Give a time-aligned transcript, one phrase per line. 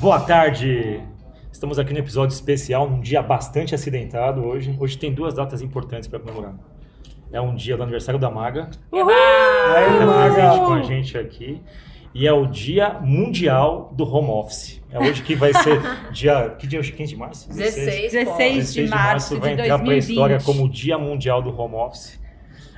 [0.00, 1.02] Boa tarde!
[1.52, 4.74] Estamos aqui no episódio especial, num dia bastante acidentado hoje.
[4.80, 6.54] Hoje tem duas datas importantes para comemorar.
[7.30, 8.70] É um dia do aniversário da Maga.
[8.90, 9.06] Uhul!
[9.06, 11.60] Tá presente com a gente aqui.
[12.14, 14.82] E é o Dia Mundial do Home Office.
[14.90, 15.80] É hoje que vai ser
[16.10, 16.56] dia.
[16.58, 16.92] Que dia hoje?
[16.92, 17.48] 15 de março?
[17.50, 20.10] 16, 16 de março vai de entrar para a 2020.
[20.10, 22.18] história como o Dia Mundial do Home Office.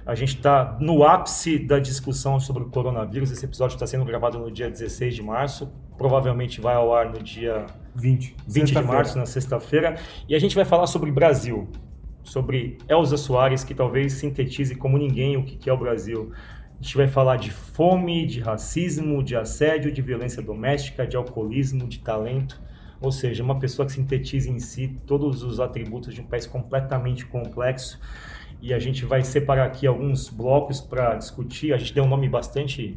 [0.05, 3.31] A gente está no ápice da discussão sobre o coronavírus.
[3.31, 5.73] Esse episódio está sendo gravado no dia 16 de março.
[5.97, 8.37] Provavelmente vai ao ar no dia 20.
[8.47, 9.97] 20 de março, na sexta-feira.
[10.29, 11.69] E a gente vai falar sobre Brasil.
[12.23, 16.33] Sobre Elza Soares, que talvez sintetize como ninguém o que que é o Brasil.
[16.79, 21.87] A gente vai falar de fome, de racismo, de assédio, de violência doméstica, de alcoolismo,
[21.87, 22.61] de talento.
[23.01, 27.27] Ou seja, uma pessoa que sintetiza em si todos os atributos de um país completamente
[27.27, 28.01] complexo.
[28.61, 31.73] E a gente vai separar aqui alguns blocos para discutir.
[31.73, 32.97] A gente deu um nome bastante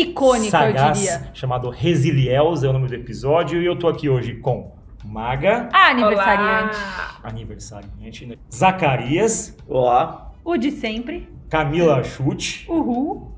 [0.00, 1.30] Icônico, sagaz, eu diria.
[1.34, 3.60] chamado Resiliels, é o nome do episódio.
[3.60, 4.72] E eu tô aqui hoje com
[5.04, 6.76] Maga, A aniversariante.
[6.76, 7.18] Olá.
[7.24, 8.36] aniversariante, né?
[8.54, 10.30] Zacarias, Olá.
[10.44, 11.28] O de sempre.
[11.50, 13.32] Camila Chute, Uhul.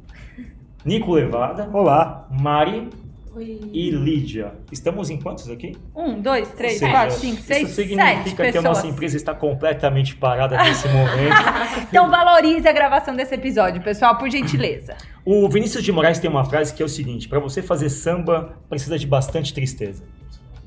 [0.84, 2.26] Nico Levada, Olá.
[2.30, 2.90] Mari
[3.34, 3.60] Oi.
[3.72, 4.54] e Lídia.
[4.72, 5.76] Estamos em quantos aqui?
[5.94, 9.32] Um, dois, três, seja, quatro, cinco, seis, Isso significa sete que a nossa empresa está
[9.32, 11.36] completamente parada nesse momento.
[11.88, 14.96] Então valorize a gravação desse episódio, pessoal, por gentileza.
[15.24, 18.56] O Vinícius de Moraes tem uma frase que é o seguinte: para você fazer samba,
[18.68, 20.02] precisa de bastante tristeza.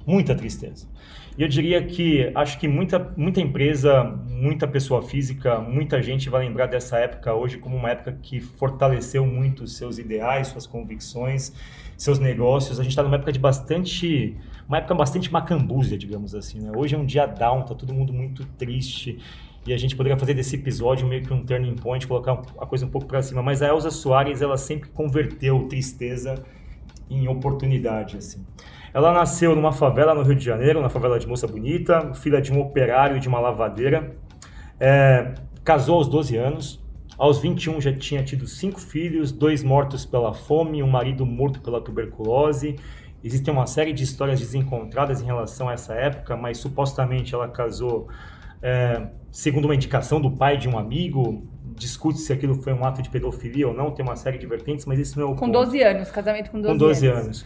[0.05, 0.87] Muita tristeza.
[1.37, 6.45] E eu diria que acho que muita, muita empresa, muita pessoa física, muita gente vai
[6.45, 11.51] lembrar dessa época hoje como uma época que fortaleceu muito seus ideais, suas convicções,
[11.97, 12.79] seus negócios.
[12.79, 14.37] A gente está numa época de bastante.
[14.67, 16.59] Uma época bastante macambúzia, digamos assim.
[16.61, 16.71] Né?
[16.75, 19.19] Hoje é um dia down, tá todo mundo muito triste.
[19.65, 22.85] E a gente poderia fazer desse episódio meio que um turning point, colocar a coisa
[22.85, 23.41] um pouco para cima.
[23.41, 26.43] Mas a Elza Soares, ela sempre converteu tristeza
[27.09, 28.45] em oportunidade, assim.
[28.93, 32.51] Ela nasceu numa favela no Rio de Janeiro, na favela de Moça Bonita, filha de
[32.51, 34.15] um operário e de uma lavadeira.
[34.79, 36.82] É, casou aos 12 anos.
[37.23, 41.79] Aos 21 já tinha tido cinco filhos, dois mortos pela fome, um marido morto pela
[41.79, 42.75] tuberculose.
[43.23, 48.09] Existem uma série de histórias desencontradas em relação a essa época, mas supostamente ela casou
[48.61, 51.47] é, segundo uma indicação do pai de um amigo.
[51.77, 54.85] Discute se aquilo foi um ato de pedofilia ou não, tem uma série de vertentes,
[54.85, 55.53] mas isso não é o Com ponto.
[55.53, 57.45] 12 anos, casamento com 12 Com 12 anos.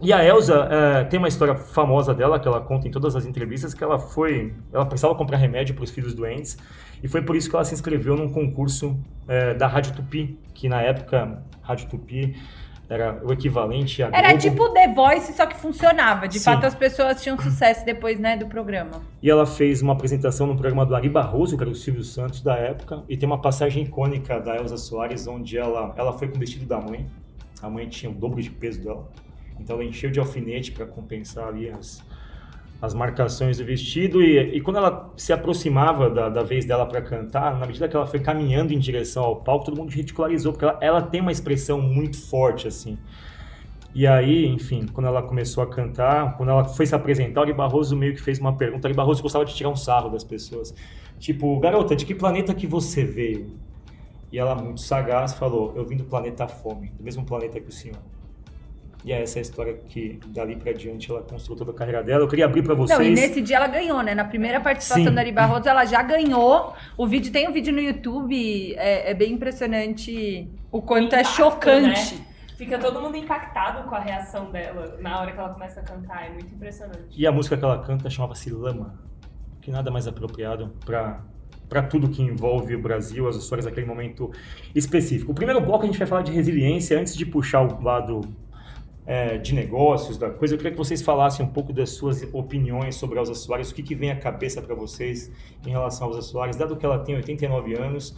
[0.00, 3.26] E a Elsa eh, tem uma história famosa dela que ela conta em todas as
[3.26, 6.56] entrevistas que ela foi, ela precisava comprar remédio para os filhos doentes
[7.02, 10.68] e foi por isso que ela se inscreveu num concurso eh, da Rádio Tupi, que
[10.68, 12.36] na época Rádio Tupi
[12.88, 14.40] era o equivalente a Era Globo.
[14.40, 16.26] tipo The Voice, só que funcionava.
[16.26, 16.44] De Sim.
[16.44, 19.02] fato, as pessoas tinham sucesso depois, né, do programa.
[19.22, 22.40] E ela fez uma apresentação no programa do Ari Barroso, que era o Silvio Santos
[22.40, 26.36] da época, e tem uma passagem icônica da Elza Soares, onde ela, ela foi com
[26.36, 27.06] o vestido da mãe.
[27.60, 29.06] A mãe tinha o dobro de peso dela.
[29.60, 32.02] Então encheu de alfinete para compensar ali as,
[32.80, 34.22] as marcações do vestido.
[34.22, 37.96] E, e quando ela se aproximava da, da vez dela para cantar, na medida que
[37.96, 41.32] ela foi caminhando em direção ao palco, todo mundo ridicularizou, porque ela, ela tem uma
[41.32, 42.98] expressão muito forte, assim.
[43.94, 47.52] E aí, enfim, quando ela começou a cantar, quando ela foi se apresentar, o Ari
[47.52, 48.86] Barroso meio que fez uma pergunta.
[48.86, 50.74] O Ari Barroso gostava de tirar um sarro das pessoas.
[51.18, 53.56] Tipo, garota, de que planeta que você veio?
[54.30, 57.72] E ela, muito sagaz, falou: Eu vim do planeta Fome, do mesmo planeta que o
[57.72, 57.98] senhor.
[59.08, 62.24] E é essa a história que, dali pra diante, ela construiu toda a carreira dela.
[62.24, 62.98] Eu queria abrir pra vocês.
[62.98, 64.14] Não, e nesse dia ela ganhou, né?
[64.14, 65.14] Na primeira participação Sim.
[65.14, 66.74] da Ari Barroso, ela já ganhou.
[66.94, 71.36] O vídeo tem um vídeo no YouTube, é, é bem impressionante o quanto é Impacto,
[71.36, 72.16] chocante.
[72.16, 72.26] né?
[72.58, 76.26] Fica todo mundo impactado com a reação dela na hora que ela começa a cantar.
[76.26, 77.06] É muito impressionante.
[77.16, 79.00] E a música que ela canta chamava-se Lama,
[79.62, 81.22] que nada mais apropriado para
[81.66, 84.30] para tudo que envolve o Brasil, as histórias daquele momento
[84.74, 85.32] específico.
[85.32, 86.98] O primeiro bloco a gente vai falar de resiliência.
[86.98, 88.22] Antes de puxar o lado
[89.08, 92.94] é, de negócios, da coisa, eu queria que vocês falassem um pouco das suas opiniões
[92.94, 95.32] sobre a Elza Soares, o que, que vem à cabeça para vocês
[95.66, 98.14] em relação a Elza Soares, dado que ela tem 89 anos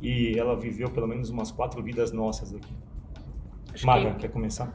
[0.00, 2.74] e ela viveu pelo menos umas quatro vidas nossas aqui.
[3.72, 4.72] Acho Maga, que- quer começar?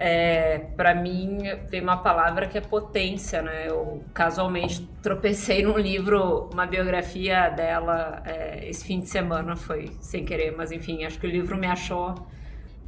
[0.00, 3.68] É, para mim, vem uma palavra que é potência, né?
[3.68, 10.24] Eu casualmente tropecei num livro, uma biografia dela é, esse fim de semana, foi sem
[10.24, 12.14] querer, mas enfim, acho que o livro me achou.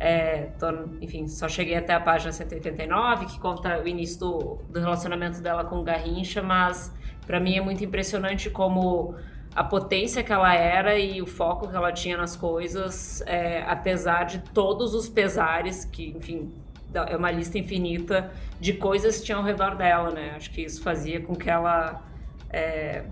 [0.00, 4.80] É, tô- enfim, só cheguei até a página 189, que conta o início do, do
[4.80, 6.90] relacionamento dela com o Garrincha, mas
[7.26, 9.14] para mim é muito impressionante como
[9.54, 14.24] a potência que ela era e o foco que ela tinha nas coisas, é, apesar
[14.24, 16.50] de todos os pesares que, enfim,
[16.94, 20.32] é uma lista infinita de coisas que tinham ao redor dela, né?
[20.34, 22.02] Acho que isso fazia com que ela
[22.50, 23.04] é,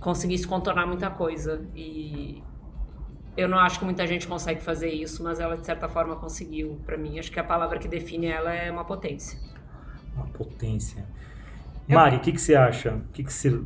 [0.00, 1.66] conseguisse contornar muita coisa.
[1.74, 2.42] E
[3.38, 6.80] eu não acho que muita gente consegue fazer isso, mas ela de certa forma conseguiu.
[6.84, 9.38] Pra mim, acho que a palavra que define ela é uma potência.
[10.16, 11.06] Uma potência.
[11.86, 12.96] Mari, o que, que você acha?
[12.96, 13.60] O que, que você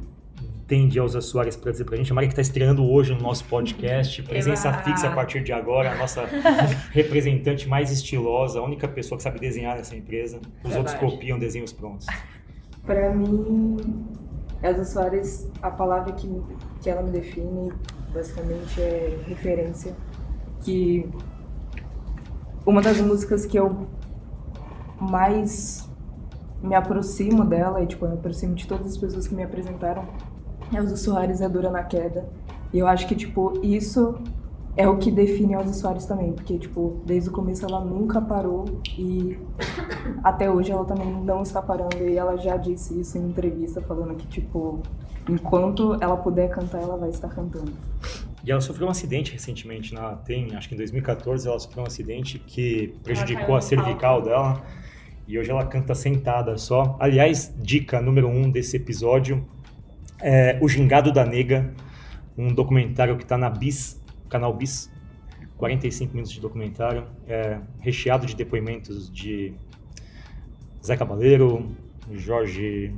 [0.66, 2.12] tem de Elza Soares para dizer para a gente?
[2.12, 4.82] A Mari que está estreando hoje no nosso podcast, presença Eba!
[4.82, 6.22] fixa a partir de agora, a nossa
[6.92, 10.38] representante mais estilosa, a única pessoa que sabe desenhar nessa empresa.
[10.62, 11.14] Os outros Verdade.
[11.14, 12.06] copiam desenhos prontos.
[12.84, 13.78] Pra mim,
[14.62, 16.28] Elza Soares, a palavra que,
[16.82, 17.72] que ela me define,
[18.12, 19.94] basicamente, é referência.
[20.60, 21.08] Que
[22.64, 23.86] uma das músicas que eu
[25.00, 25.88] mais
[26.62, 30.06] me aproximo dela, e tipo, eu me aproximo de todas as pessoas que me apresentaram,
[30.72, 32.28] é Elza Soares é Dura na Queda.
[32.72, 34.14] E eu acho que, tipo, isso
[34.76, 38.64] é o que define Elza Soares também, porque, tipo, desde o começo ela nunca parou
[38.96, 39.38] e
[40.22, 44.14] até hoje ela também não está parando e ela já disse isso em entrevista falando
[44.14, 44.80] que tipo
[45.28, 47.72] enquanto ela puder cantar ela vai estar cantando.
[48.44, 51.86] E ela sofreu um acidente recentemente na tem, acho que em 2014 ela sofreu um
[51.86, 54.62] acidente que prejudicou a cervical dela
[55.28, 56.96] e hoje ela canta sentada só.
[56.98, 59.46] Aliás, dica número um desse episódio
[60.20, 61.72] é O Gingado da Nega,
[62.36, 64.90] um documentário que está na Bis, canal Bis,
[65.56, 69.54] 45 minutos de documentário, é, recheado de depoimentos de
[70.84, 71.68] Zé Cabaleiro,
[72.10, 72.92] Jorge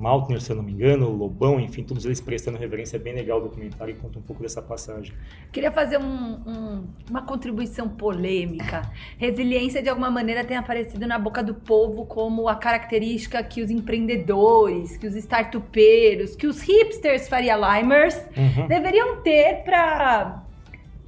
[0.00, 2.96] Maltner, se eu não me engano, Lobão, enfim, todos eles prestando reverência.
[2.96, 5.12] É bem legal o documentário e conta um pouco dessa passagem.
[5.52, 8.90] Queria fazer um- um- uma contribuição polêmica.
[9.18, 13.70] Resiliência, de alguma maneira, tem aparecido na boca do povo como a característica que os
[13.70, 18.66] empreendedores, que os startupeiros, que os hipsters Faria Limers Uhum.
[18.68, 20.42] deveriam ter para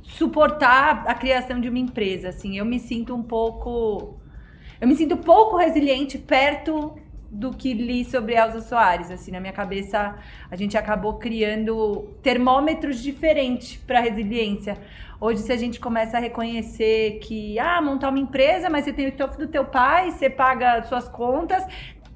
[0.02, 2.28] suportar a criação de uma empresa.
[2.28, 4.18] Assim, eu me sinto um pouco,
[4.80, 6.94] eu me sinto pouco resiliente perto
[7.32, 9.10] do que li sobre Elza Soares.
[9.10, 10.14] Assim, na minha cabeça,
[10.50, 14.76] a gente acabou criando termômetros diferentes para resiliência.
[15.18, 19.06] Hoje, se a gente começa a reconhecer que, ah, montar uma empresa, mas você tem
[19.06, 21.64] o estofo do teu pai, você paga suas contas.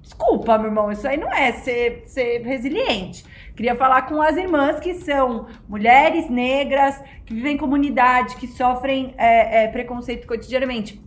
[0.02, 3.24] Desculpa, meu irmão, isso aí não é ser, ser resiliente.
[3.56, 9.14] Queria falar com as irmãs que são mulheres negras, que vivem em comunidade, que sofrem
[9.16, 11.00] é, é, preconceito cotidianamente.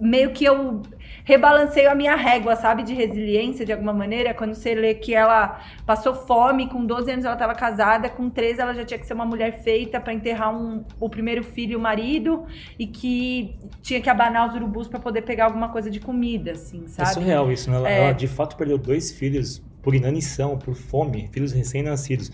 [0.00, 0.80] Meio que eu
[1.28, 5.60] rebalanceio a minha régua, sabe, de resiliência de alguma maneira, quando você lê que ela
[5.84, 9.12] passou fome, com 12 anos ela estava casada, com 13 ela já tinha que ser
[9.12, 12.46] uma mulher feita para enterrar um, o primeiro filho e o marido,
[12.78, 16.84] e que tinha que abanar os urubus para poder pegar alguma coisa de comida, assim,
[16.86, 17.12] É sabe?
[17.12, 17.76] surreal isso, né?
[17.76, 18.00] Ela, É.
[18.04, 22.32] ela, de fato perdeu dois filhos por inanição, por fome, filhos recém-nascidos.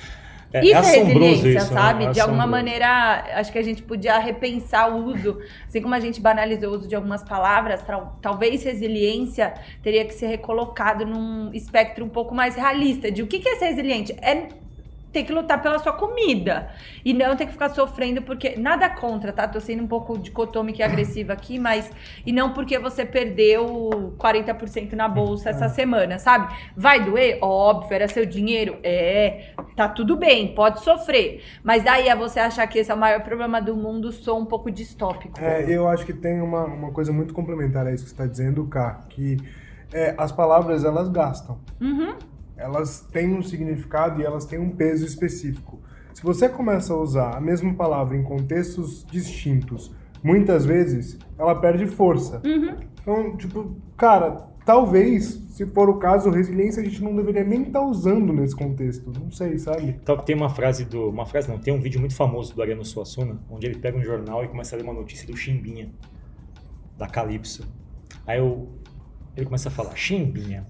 [0.54, 1.80] É, Isso é, assombroso resiliência, isso, né?
[1.80, 2.04] sabe?
[2.04, 5.38] É De alguma maneira, acho que a gente podia repensar o uso.
[5.66, 9.52] Assim como a gente banalizou o uso de algumas palavras, tal- talvez resiliência
[9.82, 13.10] teria que ser recolocado num espectro um pouco mais realista.
[13.10, 14.14] De o que que é ser resiliente?
[14.22, 14.48] É
[15.14, 16.68] ter que lutar pela sua comida.
[17.04, 18.56] E não ter que ficar sofrendo porque.
[18.58, 19.46] Nada contra, tá?
[19.46, 21.90] Tô sendo um pouco dicotômica e agressiva aqui, mas.
[22.26, 26.52] E não porque você perdeu 40% na bolsa essa semana, sabe?
[26.76, 27.38] Vai doer?
[27.40, 28.76] Óbvio, era seu dinheiro?
[28.82, 29.52] É.
[29.76, 31.42] Tá tudo bem, pode sofrer.
[31.62, 34.44] Mas daí é você achar que esse é o maior problema do mundo, sou um
[34.44, 35.38] pouco distópico.
[35.40, 38.26] É, eu acho que tem uma, uma coisa muito complementar a isso que você está
[38.26, 39.36] dizendo, Cá, que
[39.92, 41.58] é, as palavras elas gastam.
[41.80, 42.16] Uhum.
[42.56, 45.80] Elas têm um significado e elas têm um peso específico.
[46.12, 51.86] Se você começa a usar a mesma palavra em contextos distintos, muitas vezes ela perde
[51.86, 52.40] força.
[52.44, 52.76] Uhum.
[53.02, 57.82] Então, tipo, cara, talvez, se for o caso, resiliência a gente não deveria nem estar
[57.82, 59.12] usando nesse contexto.
[59.20, 59.98] Não sei, sabe?
[60.00, 61.10] Então, tem uma frase do.
[61.10, 64.02] Uma frase não, tem um vídeo muito famoso do Ariano Suassuna, onde ele pega um
[64.02, 65.90] jornal e começa a ler uma notícia do Chimbinha,
[66.96, 67.68] da Calypso.
[68.26, 68.68] Aí eu,
[69.36, 70.64] ele começa a falar, Chimbinha.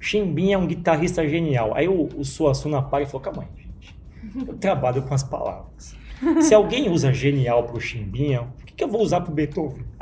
[0.00, 1.72] Chimbinha é um guitarrista genial.
[1.74, 3.96] Aí o, o Suassuna para e falou, calma aí, gente.
[4.46, 5.94] Eu trabalho com as palavras.
[6.42, 9.84] Se alguém usa genial pro Chimbinha, o que, que eu vou usar pro Beethoven?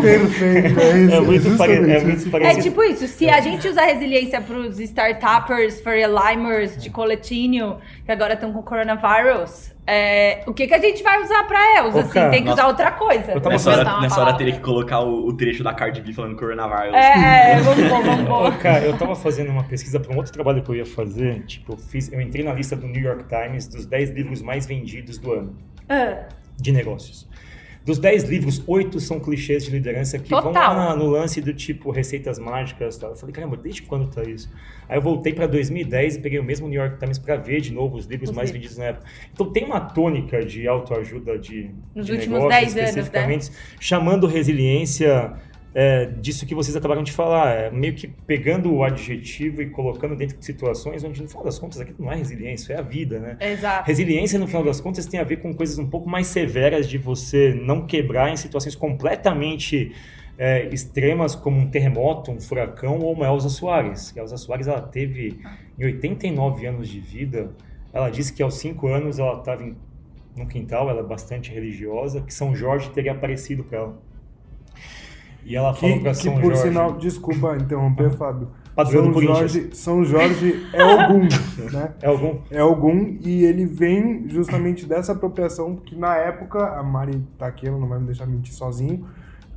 [0.00, 1.14] Perfeito, é isso.
[1.14, 2.26] É muito, pare, é muito.
[2.26, 2.62] É parecido.
[2.62, 8.32] tipo isso, se a gente usar resiliência pros startuppers, for limers de coletinho, que agora
[8.32, 12.00] estão com coronavírus, é, o que, que a gente vai usar pra Elza?
[12.00, 12.68] Assim, tem que usar nossa.
[12.68, 13.32] outra coisa.
[13.32, 16.12] Eu tava Nessa hora, nessa hora teria que colocar o, o trecho da Cardi B
[16.12, 16.94] falando coronavirus.
[16.94, 18.52] É, é, vamos bom, vamos bom.
[18.52, 21.44] Cara, eu tava fazendo uma pesquisa para um outro trabalho que eu ia fazer.
[21.44, 24.64] Tipo, eu, fiz, eu entrei na lista do New York Times dos 10 livros mais
[24.64, 25.56] vendidos do ano
[25.88, 26.28] Ah,
[26.60, 27.28] de negócios.
[27.84, 30.76] Dos 10 livros, 8 são clichês de liderança que vão Total.
[30.76, 33.10] lá no lance do tipo receitas mágicas tal.
[33.10, 34.50] Eu falei, caramba, desde quando tá isso?
[34.86, 37.72] Aí eu voltei para 2010 e peguei o mesmo New York Times para ver de
[37.72, 38.76] novo os livros Os mais livros.
[38.76, 39.06] vendidos na época.
[39.32, 42.88] Então tem uma tônica de autoajuda de, Nos de últimos negócios, 10 anos, né?
[42.88, 43.50] especificamente,
[43.80, 45.32] chamando resiliência
[45.74, 50.16] é, disso que vocês acabaram de falar, é, meio que pegando o adjetivo e colocando
[50.16, 53.18] dentro de situações onde, no final das contas, aquilo não é resiliência, é a vida,
[53.18, 53.36] né?
[53.40, 53.86] exato.
[53.86, 56.98] Resiliência, no final das contas, tem a ver com coisas um pouco mais severas de
[56.98, 59.92] você não quebrar em situações completamente
[60.36, 64.12] é, extremas como um terremoto, um furacão ou uma Elza Soares.
[64.16, 65.38] A Elza Soares ela teve,
[65.78, 67.50] em 89 anos de vida,
[67.92, 69.62] ela disse que aos 5 anos ela estava
[70.36, 74.09] no quintal, ela é bastante religiosa, que São Jorge teria aparecido para ela.
[75.44, 76.62] E ela falou Que, São por Jorge...
[76.62, 78.48] sinal, desculpa interromper, Fábio.
[78.74, 79.22] Padrão São.
[79.22, 81.20] Jorge, São Jorge é algum,
[81.72, 81.94] né?
[82.00, 82.38] É algum?
[82.50, 87.66] É algum e ele vem justamente dessa apropriação que na época, a Mari tá aqui,
[87.66, 89.06] ela não vai me deixar mentir sozinho,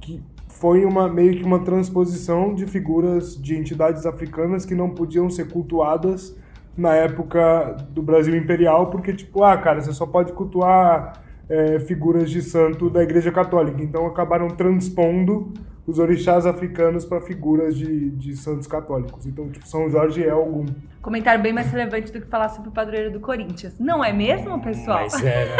[0.02, 5.30] que foi uma meio que uma transposição de figuras de entidades africanas que não podiam
[5.30, 6.36] ser cultuadas
[6.76, 11.22] na época do Brasil Imperial, porque tipo, ah, cara, você só pode cultuar
[11.54, 13.82] é, figuras de santo da Igreja Católica.
[13.84, 15.54] Então acabaram transpondo
[15.86, 19.26] os orixás africanos para figuras de, de santos católicos.
[19.26, 20.66] Então, tipo, São Jorge é algum.
[21.02, 23.78] Comentário bem mais relevante do que falar sobre o padroeiro do Corinthians.
[23.80, 25.02] Não é mesmo, pessoal?
[25.02, 25.56] Mas é, né?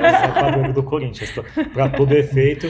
[0.00, 1.30] Mas é o padrão do Corinthians,
[1.74, 2.66] para todo efeito.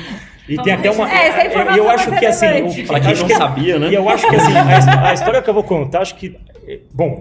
[0.48, 1.08] E tem até uma.
[1.10, 2.86] É, essa eu- informação eu acho que assim.
[2.86, 3.88] Pra quem acho não que- sabia, né?
[3.88, 6.36] E eu acho que assim, a, a história que eu vou contar, acho que.
[6.92, 7.20] Bom,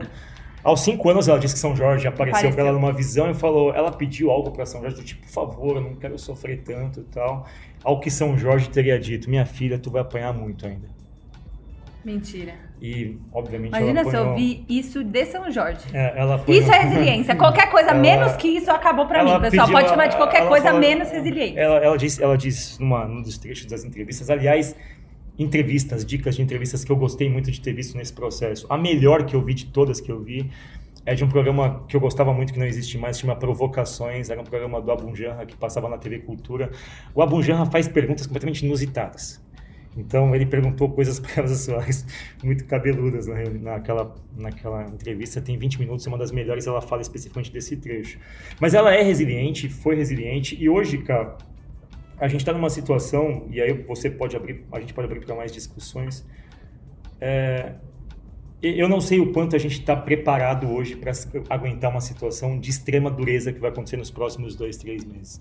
[0.65, 2.55] aos cinco anos ela disse que São Jorge apareceu Apareceu.
[2.55, 3.73] para ela numa visão e falou.
[3.73, 6.99] Ela pediu algo para São Jorge, do tipo, por favor, eu não quero sofrer tanto
[6.99, 7.45] e tal.
[7.83, 10.87] Ao que São Jorge teria dito: minha filha, tu vai apanhar muito ainda.
[12.03, 12.53] Mentira.
[12.79, 15.85] E, obviamente, Imagina se eu ouvir isso de São Jorge.
[15.91, 17.35] É, ela apanhou- Isso é resiliência.
[17.35, 19.65] Qualquer coisa Ela- menos que isso acabou pra ela mim, pessoal.
[19.67, 21.59] pediu Pode chamar de qualquer coisa falou- menos resiliência.
[21.59, 24.75] Ela, ela disse, ela disse numa, num dos trechos das entrevistas, aliás,
[25.37, 28.65] entrevistas, dicas de entrevistas que eu gostei muito de ter visto nesse processo.
[28.69, 30.49] A melhor que eu vi de todas que eu vi
[31.05, 34.41] é de um programa que eu gostava muito, que não existe mais, chama Provocações, era
[34.41, 36.71] um programa do Abunjanra que passava na TV Cultura.
[37.13, 39.43] O Abunjanra faz perguntas completamente inusitadas.
[39.97, 42.05] Então ele perguntou coisas para Elza Soares
[42.43, 45.39] muito cabeludas reuni- naquela, naquela entrevista.
[45.39, 48.19] Tem 20 minutos, é uma das melhores, ela fala especificamente desse trecho.
[48.59, 51.37] Mas ela é resiliente, foi resiliente, e hoje, cara,
[52.19, 55.35] a gente está numa situação, e aí você pode abrir, a gente pode abrir para
[55.35, 56.25] mais discussões.
[57.19, 57.73] É,
[58.61, 61.11] eu não sei o quanto a gente está preparado hoje para
[61.49, 65.39] aguentar uma situação de extrema dureza que vai acontecer nos próximos dois, três meses.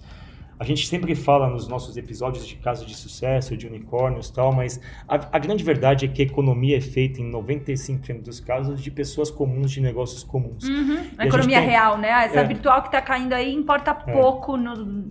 [0.57, 4.81] A gente sempre fala nos nossos episódios de casos de sucesso, de unicórnios tal, mas
[5.09, 8.89] a, a grande verdade é que a economia é feita em 95% dos casos de
[8.91, 10.63] pessoas comuns, de negócios comuns.
[10.63, 10.99] Uhum.
[11.19, 12.09] A A economia gente tem- real, né?
[12.27, 12.45] Essa É.
[12.45, 15.05] virtual que tá caindo aí importa pouco no.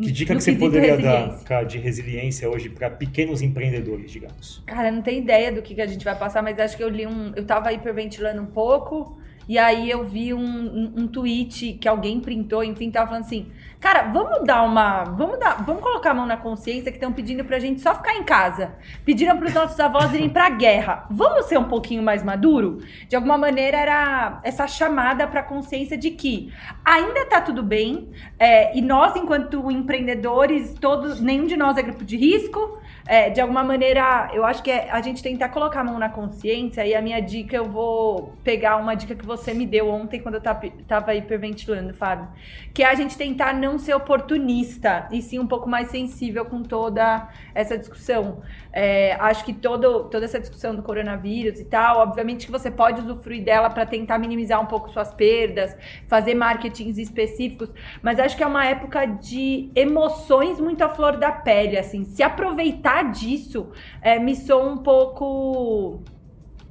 [0.00, 4.62] Que dica que você poderia dar cara, de resiliência hoje para pequenos empreendedores, digamos?
[4.66, 6.84] Cara, eu não tenho ideia do que, que a gente vai passar, mas acho que
[6.84, 7.32] eu li um.
[7.34, 12.20] Eu tava hiperventilando um pouco, e aí eu vi um, um, um tweet que alguém
[12.20, 15.04] printou, enfim, tava falando assim: Cara, vamos dar uma.
[15.04, 15.62] Vamos dar.
[15.64, 18.74] Vamos colocar a mão na consciência que estão pedindo pra gente só ficar em casa.
[19.04, 21.06] Pediram pros nossos avós irem pra guerra.
[21.10, 22.78] Vamos ser um pouquinho mais maduro?
[23.08, 26.52] De alguma maneira, era essa chamada pra consciência de que
[26.84, 28.08] ainda tá tudo bem.
[28.38, 32.80] é, e nós, enquanto empreendedores, todos, nenhum de nós é grupo de risco.
[33.08, 36.08] É, de alguma maneira, eu acho que é a gente tentar colocar a mão na
[36.08, 36.84] consciência.
[36.84, 40.34] E a minha dica, eu vou pegar uma dica que você me deu ontem quando
[40.34, 42.26] eu tava, hiperventilando, Fábio.
[42.74, 46.62] Que é a gente tentar não ser oportunista e sim um pouco mais sensível com
[46.64, 48.42] toda essa discussão.
[48.72, 53.00] É, acho que todo, toda essa discussão do coronavírus e tal, obviamente que você pode
[53.00, 55.74] usufruir dela para tentar minimizar um pouco suas perdas,
[56.06, 57.72] fazer marketings específicos,
[58.02, 62.04] mas acho que é uma época de emoções muito à flor da pele, assim.
[62.04, 66.02] Se aproveitar disso é, me soa um pouco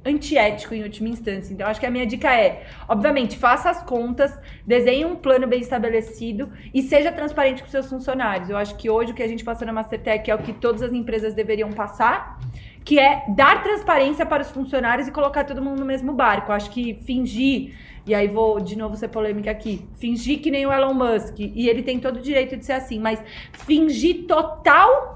[0.06, 1.52] antiético em última instância.
[1.52, 5.60] Então, acho que a minha dica é, obviamente, faça as contas, desenhe um plano bem
[5.60, 8.48] estabelecido e seja transparente com seus funcionários.
[8.48, 10.82] Eu acho que hoje o que a gente passou na Mastertech é o que todas
[10.82, 12.38] as empresas deveriam passar,
[12.84, 16.52] que é dar transparência para os funcionários e colocar todo mundo no mesmo barco.
[16.52, 17.74] Acho que fingir
[18.06, 19.84] e aí vou de novo ser polêmica aqui.
[19.96, 23.00] Fingir que nem o Elon Musk, e ele tem todo o direito de ser assim,
[23.00, 23.20] mas
[23.52, 25.15] fingir total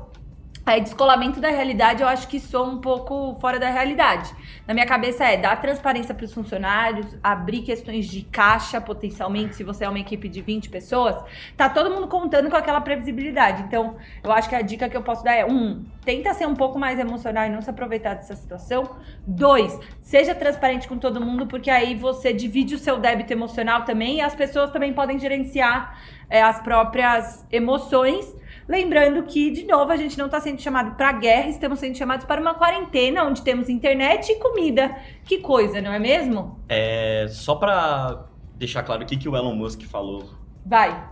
[0.67, 4.31] é, descolamento da realidade, eu acho que sou um pouco fora da realidade.
[4.67, 9.65] Na minha cabeça é dar transparência para os funcionários, abrir questões de caixa, potencialmente, se
[9.65, 11.17] você é uma equipe de 20 pessoas,
[11.57, 13.63] tá todo mundo contando com aquela previsibilidade.
[13.63, 16.55] Então, eu acho que a dica que eu posso dar é: um, tenta ser um
[16.55, 18.97] pouco mais emocional e não se aproveitar dessa situação.
[19.27, 24.19] Dois, seja transparente com todo mundo, porque aí você divide o seu débito emocional também
[24.19, 25.99] e as pessoas também podem gerenciar
[26.29, 28.40] é, as próprias emoções.
[28.71, 32.25] Lembrando que, de novo, a gente não está sendo chamado para guerra, estamos sendo chamados
[32.25, 34.97] para uma quarentena onde temos internet e comida.
[35.25, 36.57] Que coisa, não é mesmo?
[36.69, 40.23] É, só pra deixar claro o que, que o Elon Musk falou.
[40.65, 41.10] Vai.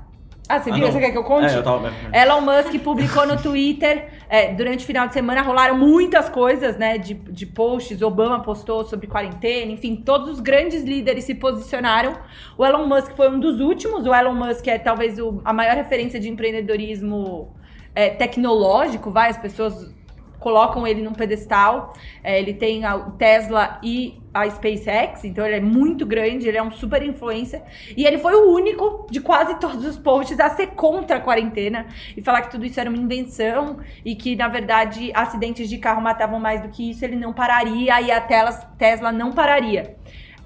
[0.49, 0.85] Ah, você Ah, viu?
[0.87, 0.93] não.
[0.93, 1.53] Você quer que eu conte?
[1.53, 1.93] É, eu tava...
[2.13, 6.97] Elon Musk publicou no Twitter, é, durante o final de semana rolaram muitas coisas, né,
[6.97, 12.17] de, de posts, Obama postou sobre quarentena, enfim, todos os grandes líderes se posicionaram.
[12.57, 15.75] O Elon Musk foi um dos últimos, o Elon Musk é talvez o- a maior
[15.75, 17.55] referência de empreendedorismo
[17.95, 19.95] é, tecnológico, vai, as pessoas
[20.39, 21.93] colocam ele num pedestal.
[22.23, 26.63] É, ele tem a Tesla e a SpaceX, então ele é muito grande, ele é
[26.63, 27.63] um super influencer.
[27.97, 31.87] E ele foi o único de quase todos os posts a ser contra a quarentena
[32.17, 36.01] e falar que tudo isso era uma invenção e que, na verdade, acidentes de carro
[36.01, 39.97] matavam mais do que isso, ele não pararia e a Tesla não pararia.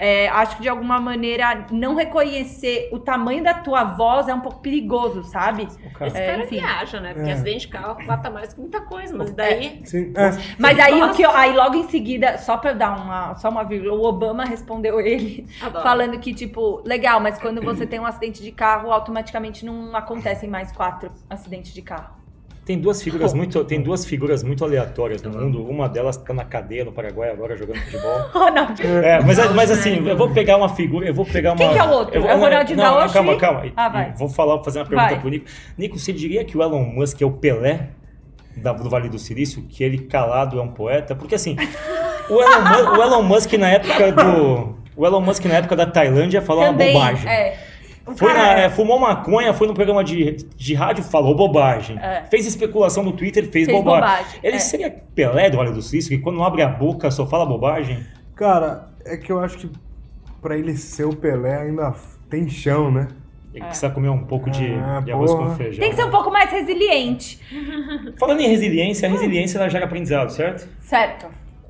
[0.05, 4.41] É, acho que de alguma maneira não reconhecer o tamanho da tua voz é um
[4.41, 5.69] pouco perigoso, sabe?
[5.95, 6.57] Cara- Esse É, cara enfim.
[6.57, 7.15] viaja, né?
[7.15, 7.33] Porque É.
[7.35, 9.81] acidente de carro mata mais que muita coisa, mas daí.
[9.85, 10.31] Sim, é.
[10.59, 13.49] Mas aí o que eu- aí logo em seguida, só pra eu dar uma, só
[13.49, 15.85] uma vírgula, o Obama respondeu ele Adoro.
[15.85, 20.51] falando que tipo, legal, mas quando você tem um acidente de carro, automaticamente não acontecem
[20.51, 22.22] mais quatro acidentes de carro.
[22.65, 25.65] Tem duas figuras muito, tem duas figuras muito aleatórias no mundo.
[25.69, 28.21] Uma delas tá na cadeia no Paraguai agora jogando futebol.
[28.33, 28.99] Ronaldinho.
[28.99, 31.59] É, mas, mas assim, eu vou pegar uma figura, eu vou pegar uma.
[31.59, 32.15] Quem que é o outro?
[32.15, 33.15] eu vou- É o Ronaldinho não, Gaúcho?
[33.15, 33.65] Calma, calma.
[33.77, 34.13] Ah, vai.
[34.13, 35.21] Vou falar, fazer uma pergunta Vai.
[35.21, 35.47] pro Nico.
[35.77, 37.89] Nico, você diria que o Elon Musk é o Pelé
[38.57, 39.63] da- do Vale do Silício?
[39.69, 41.15] Que ele calado é um poeta?
[41.17, 41.57] Porque assim,
[42.31, 44.77] o Elon, o Elon Musk na época do.
[44.95, 47.29] O Elon Musk na época da Tailândia falou Também, uma bobagem.
[47.29, 47.59] é.
[48.07, 51.99] O Foi cara- na- é, fumou maconha, foi no programa de, de rádio, falou bobagem.
[51.99, 52.25] É.
[52.31, 54.01] Fez especulação no Twitter, fez, Fez bobagem.
[54.03, 54.59] bobagem, Ele é.
[54.59, 58.05] seria Pelé do Vale do Silício, que quando não abre a boca só fala bobagem?
[58.35, 59.71] Cara, é que eu acho que
[60.41, 61.95] pra ele ser o Pelé ainda
[62.29, 63.09] tem chão, né?
[63.55, 65.51] Ele precisa comer um pouco de, Ah, de arroz porra.
[65.51, 65.79] com feijão.
[65.81, 67.39] Tem que ser um pouco mais resiliente,
[68.19, 70.67] Falando em resiliência, a resiliência ela gera aprendizado, certo?
[70.81, 71.27] certo?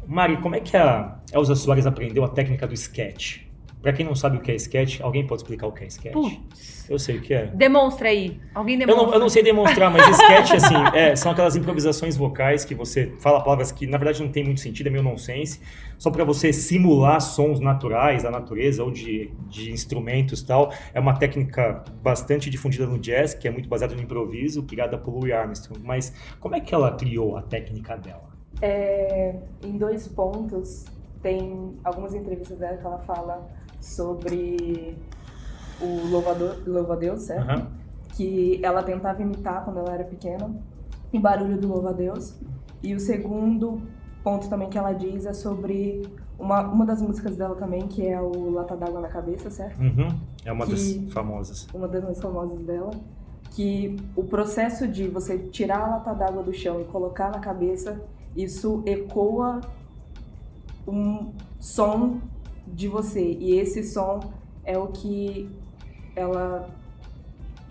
[0.06, 3.40] Mari, como é que a Elza Soares aprendeu a técnica do sketch?
[3.82, 6.12] Pra quem não sabe o que é sketch, alguém pode explicar o que é sketch?
[6.12, 6.88] Putz.
[6.88, 7.46] Eu sei o que é.
[7.46, 8.40] Demonstra aí.
[8.54, 9.06] Alguém Eu demonstra.
[9.06, 13.12] não, eu não sei demonstrar, mas sketch, assim, é, são aquelas improvisações vocais que você
[13.18, 15.60] fala palavras que, na verdade, não tem muito sentido, é meio nonsense,
[15.98, 20.72] só pra você simular sons naturais da natureza ou de, de instrumentos e tal.
[20.94, 25.12] É uma técnica bastante difundida no jazz, que é muito baseada no improviso, criada por
[25.12, 25.80] Louis Armstrong.
[25.84, 28.30] Mas como é que ela criou a técnica dela?
[28.60, 30.84] É, em dois pontos,
[31.22, 33.48] tem algumas entrevistas dela que ela fala
[33.82, 34.96] sobre
[35.80, 37.50] o louvador, louva-a-Deus, certo?
[37.50, 37.66] Aham.
[38.14, 40.50] Que ela tentava imitar quando ela era pequena,
[41.12, 42.34] o barulho do louva-a-Deus.
[42.82, 43.82] E o segundo
[44.22, 46.02] ponto também que ela diz é sobre
[46.38, 49.80] uma, uma das músicas dela também, que é o Lata d'Água na Cabeça, certo?
[49.80, 50.08] Uhum.
[50.44, 51.66] É uma Que- das famosas.
[51.74, 52.90] uma das mais famosas dela,
[53.50, 58.00] que o processo de você tirar a lata d'água do chão e colocar na cabeça,
[58.36, 59.60] isso ecoa
[60.86, 62.18] um som
[62.66, 63.22] de você.
[63.22, 64.20] E esse som
[64.64, 65.48] é o que
[66.14, 66.68] ela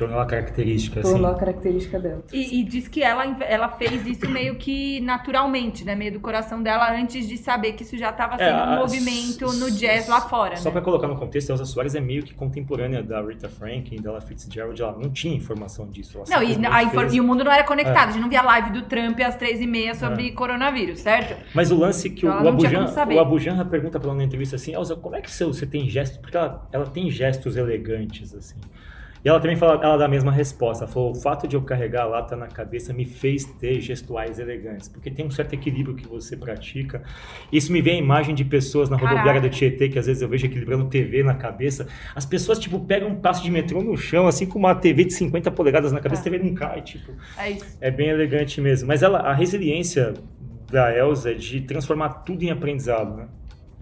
[0.02, 1.12] Tornou ela característica, assim.
[1.12, 2.24] tornou a característica dela.
[2.34, 5.94] E, e diz que ela, ela fez isso meio que naturalmente, né?
[5.96, 8.76] Meio do coração dela, antes de saber que isso já estava sendo É, um a-
[8.78, 10.74] movimento no jazz lá fora, Só né?
[10.74, 14.20] pra colocar no contexto, a Elza Soares é meio que contemporânea da Rita Franklin, dela
[14.22, 14.82] Fitzgerald.
[14.82, 16.18] Ela não tinha informação disso.
[16.18, 17.14] Ela Não, e, a fez.
[17.14, 17.66] e o mundo não era É.
[17.66, 18.10] conectado.
[18.10, 21.36] A gente não via live do Trump às três e meia sobre coronavírus, certo?
[21.54, 23.16] Mas o lance que Então o, ela o não tinha Abu como Jan- saber.
[23.16, 25.66] o Abu Janra pergunta pra ela na entrevista assim, Elza, como é que seu, você
[25.66, 26.18] tem gestos?
[26.18, 28.60] Porque ela, ela tem gestos elegantes, assim.
[29.24, 30.84] E ela também fala, ela dá a mesma resposta.
[30.86, 34.40] Ela falou, o fato de eu carregar a lata na cabeça me fez ter gestuais
[34.40, 34.90] elegantes.
[34.90, 37.04] Porque tem um certo equilíbrio que você pratica.
[37.52, 39.16] Isso me vem a imagem de pessoas na Caraca.
[39.18, 41.88] rodoviária do Tietê, que às vezes eu vejo equilibrando TV na cabeça.
[42.16, 45.14] As pessoas, tipo, pegam um passo de metrô no chão, assim, com uma TV de
[45.14, 46.28] 50 polegadas na cabeça, É.
[46.28, 47.12] a TV não cai, tipo...
[47.38, 47.78] É isso.
[47.80, 48.88] É bem elegante mesmo.
[48.88, 50.16] Mas ela, a resiliência
[50.72, 53.28] da Elsa é de transformar tudo em aprendizado, né?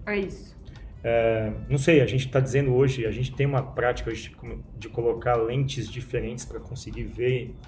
[0.06, 0.54] É isso.
[1.02, 4.30] É, não sei, a gente está dizendo hoje, a gente tem uma prática hoje de,
[4.36, 7.58] co- de colocar lentes diferentes para conseguir ver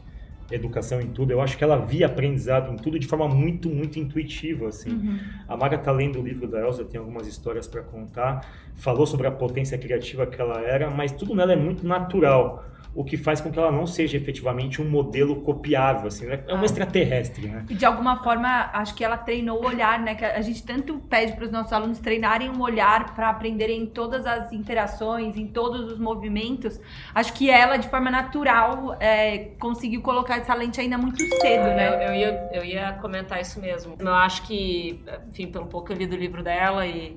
[0.50, 1.32] educação em tudo.
[1.32, 4.90] Eu acho que ela via aprendizado em tudo de forma muito, muito intuitiva, assim.
[4.90, 5.18] Uhum.
[5.48, 8.46] A Maga tá lendo o livro da Elsa, tem algumas histórias para contar.
[8.74, 12.64] Falou sobre a potência criativa que ela era, mas tudo nela é muito natural.
[12.94, 16.26] O que faz com que ela não seja efetivamente um modelo copiável, assim.
[16.26, 16.44] né?
[16.46, 16.64] É uma Ah.
[16.66, 17.64] extraterrestre, né?
[17.70, 20.14] E de alguma forma, acho que ela treinou o olhar, né?
[20.14, 23.86] Que a gente tanto pede para os nossos alunos treinarem um olhar para aprenderem em
[23.86, 26.78] todas as interações, em todos os movimentos.
[27.14, 31.74] Acho que ela, de forma natural, é, conseguiu colocar essa lente ainda muito cedo, Eu,
[31.74, 32.08] né?
[32.08, 33.96] eu ia, eu ia comentar isso mesmo.
[33.98, 37.16] Eu acho que, enfim, pelo pouco que eu li do livro dela e,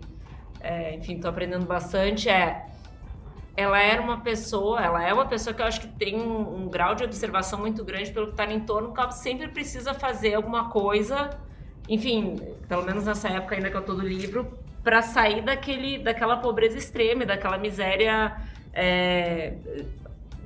[0.61, 2.65] é, enfim, tô aprendendo bastante, é...
[3.57, 6.67] Ela era uma pessoa, ela é uma pessoa que eu acho que tem um, um
[6.67, 10.33] grau de observação muito grande pelo que está no entorno, porque ela sempre precisa fazer
[10.33, 11.29] alguma coisa,
[11.87, 12.35] enfim,
[12.67, 16.77] pelo menos nessa época ainda que eu tô do livro, para sair daquele, daquela pobreza
[16.77, 18.35] extrema, daquela miséria
[18.73, 19.53] é,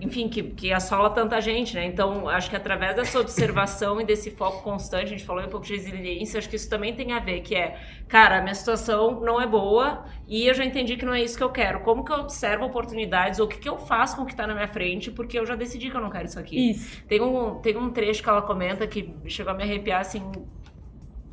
[0.02, 1.86] enfim, que, que assola tanta gente, né?
[1.86, 5.66] Então, acho que através dessa observação e desse foco constante, a gente falou um pouco
[5.66, 9.20] de resiliência, acho que isso também tem a ver, que é, cara, a minha situação
[9.20, 11.82] não é boa e eu já entendi que não é isso que eu quero.
[11.82, 14.48] Como que eu observo oportunidades ou o que, que eu faço com o que tá
[14.48, 16.72] na minha frente, porque eu já decidi que eu não quero isso aqui.
[16.72, 17.04] Isso.
[17.06, 20.24] Tem um, tem um trecho que ela comenta que chegou a me arrepiar, assim,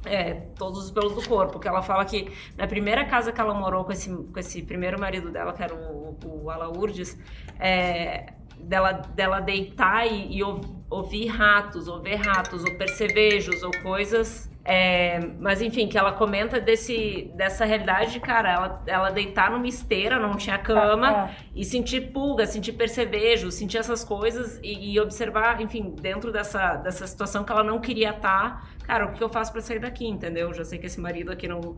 [0.04, 1.60] é, todos os pelos do corpo.
[1.60, 4.98] Que ela fala que na primeira casa que ela morou com esse, com esse primeiro
[4.98, 7.18] marido dela, que era o, o Alaurdes,
[7.58, 10.42] é, dela, dela deitar e, e
[10.88, 16.58] ouvir ratos, ou ver ratos, ou percevejos, ou coisas é, mas enfim, que ela comenta
[16.58, 21.44] desse, dessa realidade, cara, ela, ela deitar numa esteira, não tinha cama, ah, ah.
[21.54, 27.06] e sentir pulga, sentir percevejo, sentir essas coisas e, e, observar, enfim, dentro dessa, dessa
[27.06, 30.04] situação que ela não queria estar, tá, cara, o que eu faço para sair daqui,
[30.04, 30.52] entendeu?
[30.52, 31.76] Já sei que esse marido aqui não.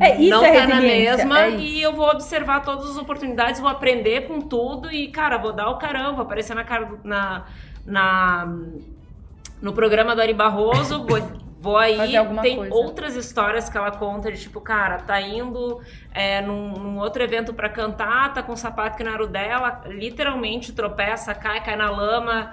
[0.00, 3.60] É, isso não é tá na mesma é e eu vou observar todas as oportunidades,
[3.60, 7.44] vou aprender com tudo e, cara, vou dar o caramba, vou aparecer na cara na,
[7.84, 8.56] na
[9.60, 11.20] no programa do Ari Barroso, vou
[11.62, 12.74] Vou aí, tem coisa.
[12.74, 15.80] outras histórias que ela conta de tipo, cara, tá indo
[16.12, 19.28] é, num, num, outro evento para cantar, tá com um sapato que não era o
[19.28, 22.52] dela, literalmente tropeça, cai, cai na lama,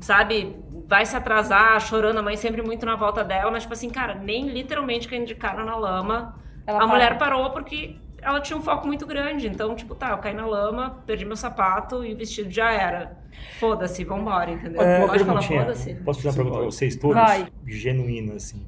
[0.00, 0.54] sabe?
[0.86, 4.14] Vai se atrasar, chorando, a mãe sempre muito na volta dela, mas tipo assim, cara,
[4.16, 6.34] nem literalmente de cara na lama.
[6.66, 9.48] Ela a mulher parou porque ela tinha um foco muito grande.
[9.48, 13.18] Então, tipo, tá, eu caí na lama, perdi meu sapato e o vestido já era.
[13.58, 14.80] Foda-se, vambora, entendeu?
[14.80, 15.94] É, Pode falar foda-se?
[15.96, 17.16] Posso fazer uma pergunta pra vocês todos?
[17.16, 17.48] Vai.
[17.66, 18.64] Genuína, assim.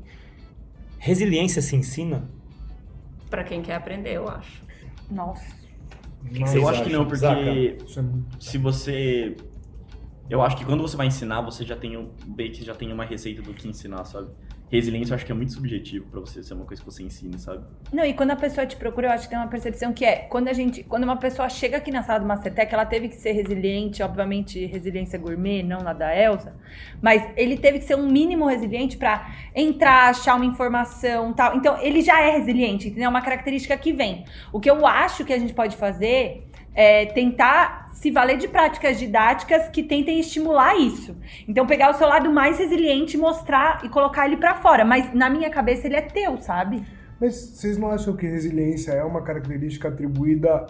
[0.99, 2.29] Resiliência se ensina?
[3.31, 4.63] Pra quem quer aprender, eu acho.
[5.11, 5.65] Nossa.
[6.33, 7.77] Que que eu acho que não, porque é
[8.41, 9.37] se você.
[10.31, 12.09] Eu acho que quando você vai ensinar, você já tem um.
[12.37, 14.31] que já tem uma receita do que ensinar, sabe?
[14.71, 17.39] Resiliência eu acho que é muito subjetivo para você ser uma coisa que você ensina,
[17.39, 17.65] sabe?
[17.93, 20.17] Não, e quando a pessoa te procura, eu acho que tem uma percepção que é,
[20.17, 23.17] quando a gente, quando uma pessoa chega aqui na sala do Mastertech, ela teve que
[23.17, 26.55] ser resiliente, obviamente resiliência gourmet, não na da Elsa,
[27.01, 31.57] mas ele teve que ser um mínimo resiliente para entrar, achar uma informação, tal.
[31.57, 33.07] Então, ele já é resiliente, entendeu?
[33.07, 34.25] É uma característica que vem.
[34.53, 38.99] O que eu acho que a gente pode fazer é, tentar se valer de práticas
[38.99, 41.17] didáticas que tentem estimular isso.
[41.49, 44.85] Então, pegar o seu lado mais resiliente, mostrar e colocar ele para fora.
[44.85, 46.83] Mas na minha cabeça ele é teu, sabe?
[47.21, 50.67] Mas vocês não acham que resiliência é uma característica atribuída,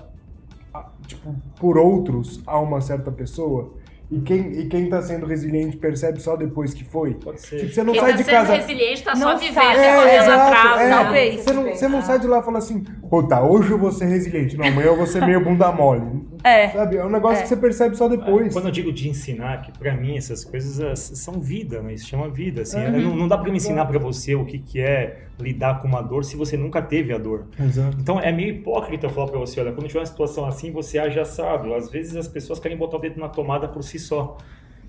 [0.72, 3.74] a, tipo, por outros a uma certa pessoa?
[4.10, 7.14] E quem, e quem tá sendo resiliente percebe só depois que foi?
[7.14, 7.60] Pode ser.
[7.60, 8.54] Tipo, você não quem sai tá de casa.
[8.54, 11.40] resiliente tá só vivendo, é, correndo exato, atrás, é, talvez.
[11.42, 14.04] Você não, você não sai de lá e fala assim, puta, hoje eu vou ser
[14.06, 14.56] resiliente.
[14.56, 16.33] Não, amanhã eu vou ser meio bunda mole.
[16.44, 16.68] É.
[16.68, 16.98] Sabe?
[16.98, 17.42] É um negócio é.
[17.42, 18.52] que você percebe só depois.
[18.52, 21.94] Quando eu digo de ensinar, que pra mim essas coisas são vida, né?
[21.94, 22.60] Isso chama vida.
[22.60, 23.00] Assim, uhum.
[23.00, 26.02] não, não, dá pra me ensinar pra você o que, que é lidar com uma
[26.02, 27.46] dor se você nunca teve a dor.
[27.58, 27.96] Exato.
[27.98, 31.18] Então é meio hipócrita falar pra você, olha, quando tiver uma situação assim, você age
[31.18, 31.74] assado.
[31.74, 34.36] Às vezes as pessoas querem botar o dedo na tomada por si só.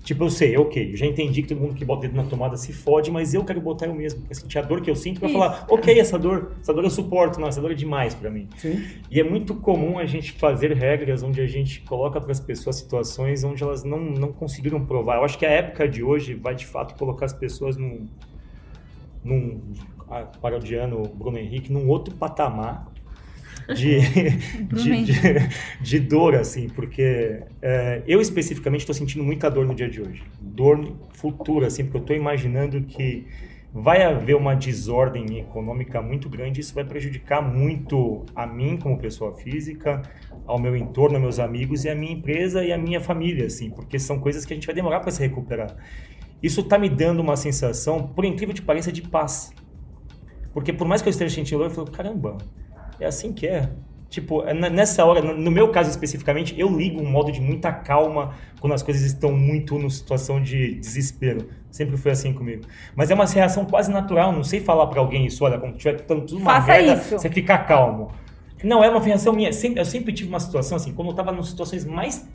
[0.02, 2.24] Tipo, eu sei, ok, eu já entendi que todo mundo que bota o dedo na
[2.24, 4.20] tomada se fode, mas eu quero botar eu mesmo.
[4.20, 6.90] Porque sentir a dor que eu sinto pra falar, ok, essa dor, essa dor eu
[6.90, 8.48] suporto, não, essa dor é demais para mim.
[8.56, 8.84] Sim.
[9.10, 12.76] E é muito comum a gente fazer regras onde a gente coloca para as pessoas
[12.76, 15.16] situações onde elas não, não conseguiram provar.
[15.16, 18.06] Eu acho que a época de hoje vai de fato colocar as pessoas num,
[19.24, 19.60] num
[20.40, 22.92] parodiano Bruno Henrique, num outro patamar
[23.74, 24.00] de,
[24.72, 25.48] de, de,
[25.80, 30.22] de, dor, assim, porque é, eu especificamente estou sentindo muita dor no dia de hoje.
[30.40, 33.26] Dor futura, assim, porque eu estou imaginando que
[33.72, 39.34] vai haver uma desordem econômica muito grande, isso vai prejudicar muito a mim como pessoa
[39.34, 40.00] física,
[40.46, 43.68] ao meu entorno, aos meus amigos e a minha empresa e a minha família, assim,
[43.68, 45.76] porque são coisas que a gente vai demorar para se recuperar.
[46.42, 49.52] Isso está me dando uma sensação, por incrível que pareça, de paz.
[50.54, 52.38] Porque por mais que eu esteja sentindo dor, eu falo, caramba,
[53.00, 53.70] é assim que é.
[54.08, 58.34] Tipo, é nessa hora, no meu caso especificamente, eu ligo um modo de muita calma
[58.60, 61.48] quando as coisas estão muito numa situação de desespero.
[61.70, 62.62] Sempre foi assim comigo.
[62.94, 66.00] Mas é uma reação quase natural, não sei falar para alguém isso, olha, quando tiver
[66.00, 67.18] tudo uma Faça merda, isso.
[67.18, 68.12] você fica calmo.
[68.62, 69.50] Não, é uma reação minha.
[69.50, 72.26] Eu sempre tive uma situação assim, quando eu tava nas situações mais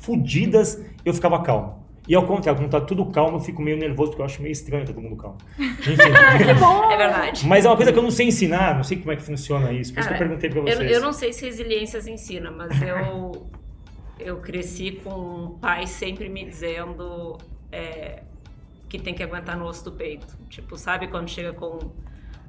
[0.00, 1.81] fodidas, eu ficava calmo.
[2.06, 4.52] E ao contrário, quando tá tudo calmo, eu fico meio nervoso, porque eu acho meio
[4.52, 5.38] estranho todo mundo calmo.
[5.58, 5.96] Enfim.
[5.96, 6.90] que bom!
[6.90, 7.46] É verdade.
[7.46, 9.72] Mas é uma coisa que eu não sei ensinar, não sei como é que funciona
[9.72, 9.92] isso.
[9.92, 10.90] Por Cara, isso que eu perguntei pra vocês.
[10.90, 13.46] Eu, eu não sei se resiliência se ensina, mas eu,
[14.18, 17.38] eu cresci com um pai sempre me dizendo
[17.70, 18.22] é,
[18.88, 20.26] que tem que aguentar no osso do peito.
[20.48, 21.92] Tipo, sabe quando chega com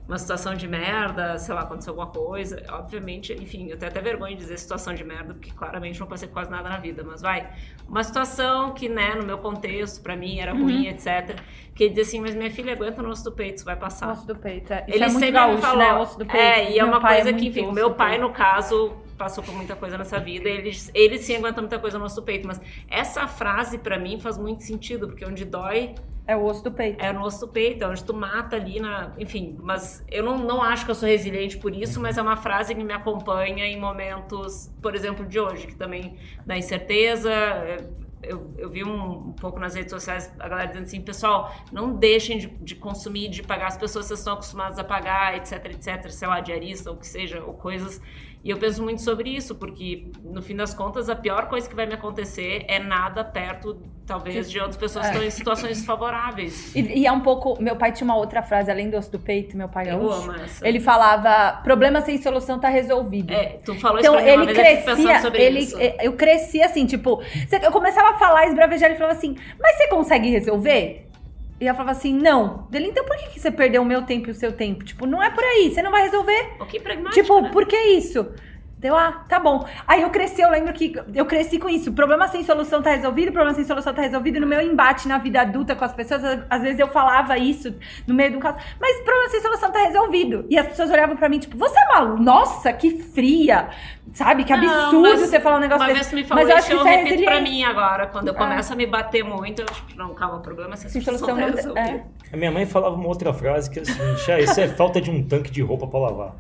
[0.07, 2.61] uma situação de merda, sei lá, aconteceu alguma coisa.
[2.69, 6.27] Obviamente, enfim, eu tenho até vergonha de dizer situação de merda, porque claramente não passei
[6.27, 7.49] quase nada na vida, mas vai.
[7.87, 10.89] Uma situação que, né, no meu contexto, para mim era ruim, uhum.
[10.89, 11.39] etc.
[11.73, 14.11] Que ele diz assim, mas minha filha aguenta no osso do peito, isso vai passar.
[14.11, 14.85] Osso do peito, é.
[14.87, 15.93] Isso ele é sempre gaúcho, me falou, né?
[15.95, 16.37] Osso do peito.
[16.37, 19.54] É, e é uma coisa é que, enfim, o meu pai, no caso, passou por
[19.54, 22.62] muita coisa nessa vida, ele, ele sim aguenta muita coisa no osso do peito, mas
[22.89, 25.95] essa frase para mim faz muito sentido, porque onde dói
[26.26, 27.04] é o osso do peito.
[27.04, 29.12] É no osso do peito, é onde tu mata ali na.
[29.17, 32.38] Enfim, mas eu não, não acho que eu sou resiliente por isso, mas é uma
[32.38, 37.30] frase que me acompanha em momentos, por exemplo, de hoje, que também dá incerteza.
[37.30, 37.78] É,
[38.23, 41.93] eu, eu vi um, um, pouco nas redes sociais a galera dizendo assim, pessoal, não
[41.93, 45.65] deixem de, de consumir, de pagar as pessoas que vocês estão acostumadas a pagar, etc,
[45.65, 48.02] etc, sei lá, diarista ou o que seja, ou coisas
[48.43, 51.73] e eu penso muito sobre isso, porque no fim das contas a pior coisa que
[51.73, 55.29] vai me acontecer é nada perto, talvez, de outras pessoas que estão em é.
[55.29, 56.75] situações desfavoráveis.
[56.75, 57.62] E, e, é um pouco.
[57.62, 60.12] Meu pai tinha uma outra frase, além do osso do peito, meu pai é Eu
[60.12, 60.67] amo essa.
[60.67, 63.32] Ele falava: problema sem solução tá resolvido.
[63.34, 65.77] É, tu falou então, isso pra mim, ele crescia, ele, isso.
[65.79, 70.29] Eu cresci assim, tipo, eu começava a falar, esbravejar, ele falava assim: mas você consegue
[70.29, 71.12] resolver?
[71.63, 72.67] E ela falava assim, não.
[72.69, 74.84] Dele, então por que, que você perdeu o meu tempo e o seu tempo?
[74.84, 76.52] Tipo, não é por aí, você não vai resolver.
[76.56, 77.49] Um pouquinho pragmático, Tipo, né?
[77.54, 78.28] por que isso?
[78.83, 79.65] Deu, ah, tá bom.
[79.87, 81.93] Aí eu cresci, eu lembro que eu cresci com isso.
[81.93, 84.41] Problema sem solução tá resolvido, problema sem solução tá resolvido.
[84.41, 87.73] No meu embate na vida adulta com as pessoas, às vezes eu falava isso
[88.05, 90.45] no meio de um caso, mas problema sem solução tá resolvido.
[90.49, 92.21] E as pessoas olhavam pra mim, tipo, você é maluco?
[92.21, 93.69] Nossa, que fria!
[94.11, 94.43] Sabe?
[94.43, 96.13] Que absurdo não, você falar um negócio uma desse.
[96.13, 98.07] Vez me falou mas eu acho que eu é repito pra mim agora.
[98.07, 98.37] Quando eu ah.
[98.37, 101.77] começo a me bater muito, eu tipo, não, calma, problema sem, solução, solução tá resolvido.
[101.77, 102.03] É.
[102.33, 103.93] A minha mãe falava uma outra frase que é assim,
[104.29, 106.35] ah, isso é falta de um tanque de roupa pra lavar.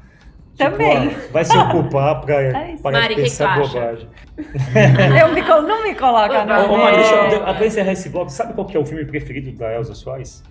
[0.57, 1.09] Também.
[1.09, 4.07] Tipo, vai se ocupar pra, é para Mari, pensar que bobagem.
[5.19, 6.73] Eu me, não me coloca, não.
[6.73, 9.73] Ô, Mari, deixa eu, encerrar esse bloco, sabe qual que é o filme preferido da
[9.73, 10.43] Elza Soares?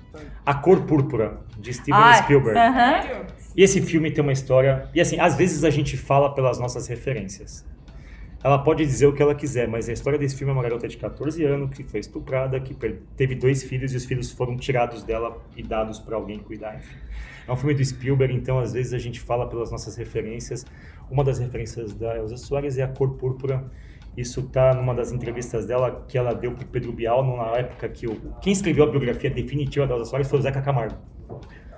[0.45, 2.59] A Cor Púrpura, de Steven ah, Spielberg.
[2.59, 3.27] Uh -huh.
[3.57, 4.89] E esse filme tem uma história...
[4.95, 7.65] E assim, às vezes a gente fala pelas nossas referências.
[8.43, 10.89] Ela pode dizer o que ela quiser, mas a história desse filme é uma garota
[10.89, 12.75] de 14 anos que foi estuprada, que
[13.17, 16.97] teve dois filhos e os filhos foram tirados dela e dados para alguém cuidar, enfim.
[17.47, 20.65] É um filme do Spielberg, então às vezes a gente fala pelas nossas referências.
[21.11, 23.65] Uma das referências da Elza Soares é a cor púrpura.
[24.17, 28.07] Isso tá numa das entrevistas dela que ela deu para Pedro Bial na época que
[28.07, 30.97] o quem escreveu a biografia definitiva da Elza Soares foi o Zeca Camargo.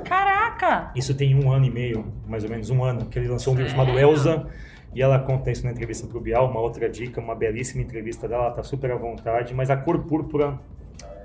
[0.04, 0.90] Caraca!
[0.96, 3.56] Isso tem um ano e meio, mais ou menos um ano, que ele lançou um
[3.56, 4.46] livro chamado Elza
[4.94, 8.28] e ela conta isso na entrevista para o Bial, uma outra dica, uma belíssima entrevista
[8.28, 10.58] dela, ela tá super à vontade, mas A Cor Púrpura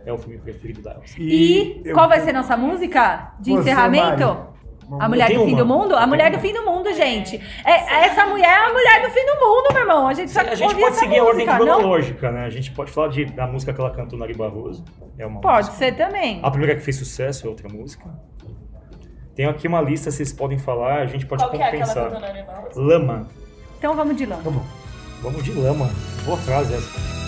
[0.05, 1.15] é o filme preferido da Elsa.
[1.17, 4.49] E, e qual vai ser nossa música de Você, encerramento?
[4.99, 5.57] A mulher do fim uma.
[5.57, 5.95] do mundo?
[5.95, 7.39] A mulher do fim do mundo, gente.
[7.63, 10.07] É, essa mulher é a mulher do fim do mundo, meu irmão.
[10.07, 12.45] A gente, a gente pode seguir música, a ordem cronológica, né?
[12.45, 14.83] A gente pode falar de, da música que ela cantou na Barroso.
[15.17, 15.77] É uma pode música.
[15.77, 16.39] ser também.
[16.41, 18.05] A primeira que fez sucesso é outra música.
[19.35, 22.09] Tem aqui uma lista, vocês podem falar, a gente pode Qual compensar.
[22.09, 22.81] Que é aquela Ari Barroso?
[22.81, 23.27] Lama.
[23.77, 24.41] Então vamos de lama.
[24.43, 24.63] Vamos.
[25.21, 25.89] Vamos de lama.
[26.25, 27.18] Boa frase essa.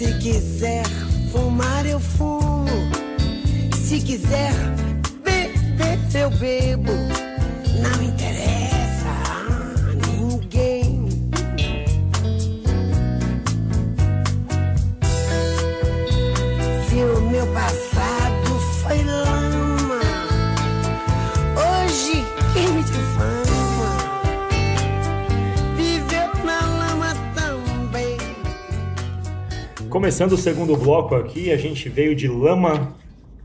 [0.00, 0.86] Se quiser
[1.30, 2.64] fumar, eu fumo.
[3.76, 4.50] Se quiser
[5.22, 7.19] beber, eu bebo.
[30.10, 32.96] Começando o segundo bloco aqui, a gente veio de Lama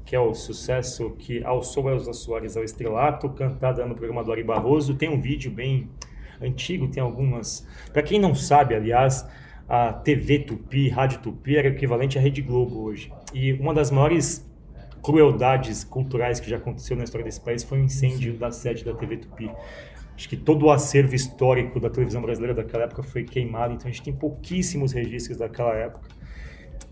[0.04, 4.43] que é o sucesso que alçou Elza Soares ao estrelato, cantada no programa do Ari
[4.43, 4.95] Barroso.
[4.95, 5.88] Tem um vídeo bem
[6.41, 7.67] antigo, tem algumas.
[7.93, 9.28] Para quem não sabe, aliás,
[9.69, 13.13] a TV Tupi, Rádio Tupi, era equivalente à Rede Globo hoje.
[13.32, 14.43] E uma das maiores
[15.04, 18.95] crueldades culturais que já aconteceu na história desse país foi o incêndio da sede da
[18.95, 19.51] TV Tupi.
[20.15, 23.91] Acho que todo o acervo histórico da televisão brasileira daquela época foi queimado, então a
[23.91, 26.25] gente tem pouquíssimos registros daquela época.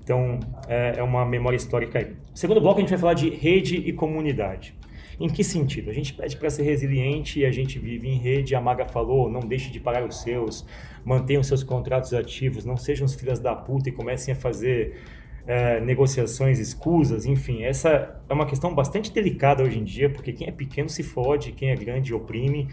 [0.04, 2.14] Então, é, é uma memória histórica aí.
[2.34, 4.76] Segundo bloco, a gente vai falar de rede e comunidade.
[5.20, 5.90] Em que sentido?
[5.90, 8.56] A gente pede para ser resiliente e a gente vive em rede.
[8.56, 10.66] A Maga falou: não deixe de pagar os seus,
[11.06, 15.02] mantenham seus contratos ativos, não sejam os filhas da puta e comecem a fazer
[15.46, 17.26] é, negociações escusas.
[17.26, 21.04] Enfim, essa é uma questão bastante delicada hoje em dia, porque quem é pequeno se
[21.04, 22.68] fode, quem é grande oprime.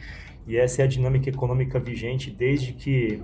[0.47, 3.23] E essa é a dinâmica econômica vigente desde que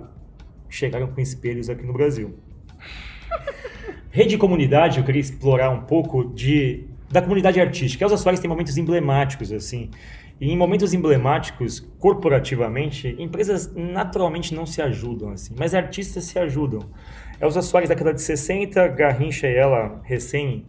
[0.69, 2.37] chegaram com espelhos aqui no Brasil.
[4.17, 8.03] Rede de comunidade, eu queria explorar um pouco de da comunidade artística.
[8.03, 9.91] Elza Soares tem momentos emblemáticos, assim.
[10.41, 15.53] E em momentos emblemáticos, corporativamente, empresas naturalmente não se ajudam, assim.
[15.55, 16.79] Mas artistas se ajudam.
[17.39, 20.65] Elza Soares, década de 60, Garrincha e ela, recém...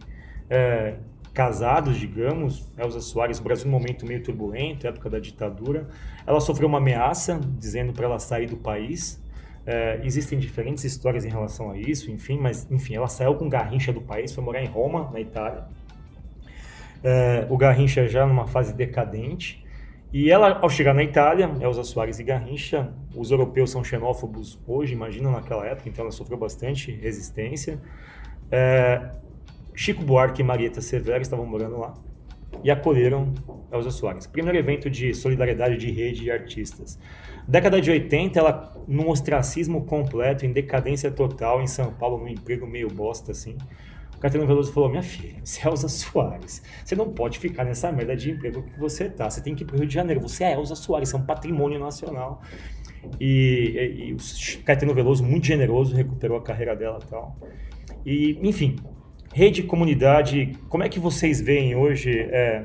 [0.47, 0.97] É,
[1.33, 5.87] casados, digamos, Elza Soares, Brasil num momento meio turbulento, época da ditadura,
[6.27, 9.21] ela sofreu uma ameaça dizendo para ela sair do país,
[9.65, 13.93] é, existem diferentes histórias em relação a isso, enfim, mas enfim, ela saiu com Garrincha
[13.93, 15.65] do país, foi morar em Roma, na Itália.
[17.03, 19.63] É, o Garrincha já numa fase decadente.
[20.11, 24.93] E ela, ao chegar na Itália, Elza Soares e Garrincha, os europeus são xenófobos hoje,
[24.93, 27.79] imagina naquela época, então ela sofreu bastante resistência.
[28.51, 29.11] É,
[29.75, 31.93] Chico Buarque e Marieta Severo estavam morando lá.
[32.63, 33.31] e acolheram
[33.71, 34.25] Elza Soares.
[34.25, 36.99] Primeiro evento de solidariedade de rede de artistas.
[37.49, 42.67] Década de 80, ela num ostracismo completo, em decadência total, em São Paulo, num emprego
[42.67, 43.57] meio bosta, assim.
[44.15, 46.61] O Caetano Veloso falou, minha filha, você é Elza Soares.
[46.85, 49.27] Você não pode ficar nessa merda de emprego que você tá.
[49.27, 50.21] Você tem que ir pro Rio de Janeiro.
[50.21, 52.39] Você é Elza Soares, é um patrimônio nacional.
[53.19, 57.35] E, e, e o Caetano Veloso, muito generoso, recuperou a carreira dela e tal.
[58.05, 58.75] E, enfim,
[59.33, 62.11] rede, comunidade, como é que vocês veem hoje?
[62.11, 62.63] É,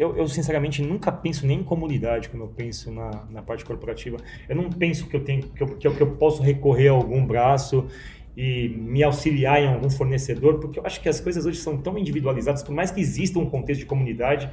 [0.00, 4.16] eu, eu, sinceramente nunca penso nem em comunidade quando eu penso na, na parte corporativa.
[4.48, 6.92] Eu não penso que eu tenho que eu, que eu, que eu posso recorrer a
[6.92, 7.86] algum braço
[8.34, 11.98] e me auxiliar em algum fornecedor, porque eu acho que as coisas hoje são tão
[11.98, 14.50] individualizadas, por mais que exista um contexto de comunidade,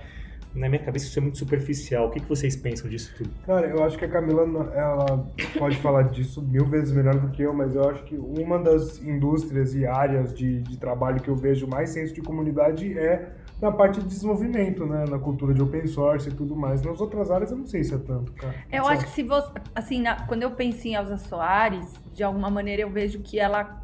[0.53, 2.07] na minha cabeça isso é muito superficial.
[2.07, 3.29] O que, que vocês pensam disso tudo?
[3.45, 4.43] Cara, eu acho que a Camila
[4.75, 8.59] ela pode falar disso mil vezes melhor do que eu, mas eu acho que uma
[8.59, 13.31] das indústrias e áreas de, de trabalho que eu vejo mais senso de comunidade é
[13.61, 15.05] na parte de desenvolvimento, né?
[15.09, 16.81] Na cultura de open source e tudo mais.
[16.81, 18.55] Nas outras áreas eu não sei se é tanto, cara.
[18.71, 19.49] Eu acho que se você.
[19.73, 23.81] Assim, na, quando eu penso em Elza Soares, de alguma maneira eu vejo que ela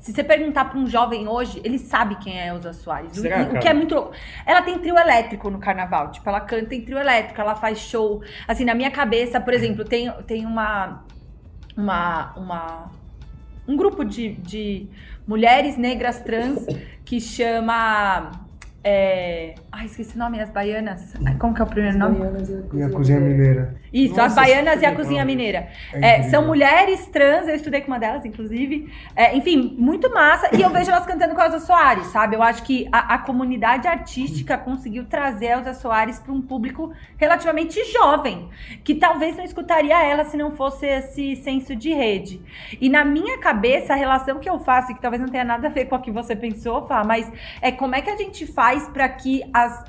[0.00, 3.12] se você perguntar para um jovem hoje, ele sabe quem é Elza Soares.
[3.12, 4.12] Será, o, o que é muito louco.
[4.46, 6.10] Ela tem trio elétrico no carnaval.
[6.10, 8.22] Tipo, ela canta em trio elétrico, ela faz show.
[8.48, 11.04] Assim, na minha cabeça, por exemplo, tem, tem uma.
[11.76, 12.34] Uma.
[12.36, 12.90] uma
[13.68, 14.88] um grupo de, de
[15.26, 16.66] mulheres negras trans
[17.04, 18.32] que chama
[18.84, 19.54] é...
[19.72, 21.14] Ai, esqueci o nome, as baianas.
[21.38, 22.18] Como que é o primeiro nome?
[22.18, 23.80] Baianas e a Cozinha Mineira.
[23.92, 25.68] Isso, Nossa, as baianas e a cozinha mineira.
[25.92, 28.92] É é, são mulheres trans, eu estudei com uma delas, inclusive.
[29.16, 30.48] É, enfim, muito massa.
[30.56, 32.36] E eu vejo elas cantando com a Elza Soares, sabe?
[32.36, 36.92] Eu acho que a, a comunidade artística conseguiu trazer a Elza Soares para um público
[37.16, 38.48] relativamente jovem,
[38.84, 42.40] que talvez não escutaria ela se não fosse esse senso de rede.
[42.80, 45.70] E na minha cabeça, a relação que eu faço, que talvez não tenha nada a
[45.70, 47.30] ver com a que você pensou, Fá, mas
[47.60, 49.84] é como é que a gente faz para que as,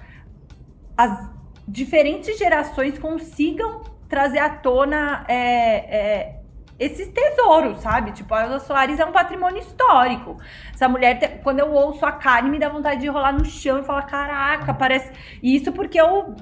[0.97, 1.29] as
[1.67, 6.41] diferentes gerações consigam trazer à tona é, é,
[6.77, 8.11] esses tesouros, sabe?
[8.11, 10.37] Tipo, a Elza Soares é um patrimônio histórico.
[10.73, 13.83] Essa mulher, quando eu ouço a carne, me dá vontade de rolar no chão e
[13.83, 15.11] falar: caraca, parece.
[15.41, 16.35] E isso porque eu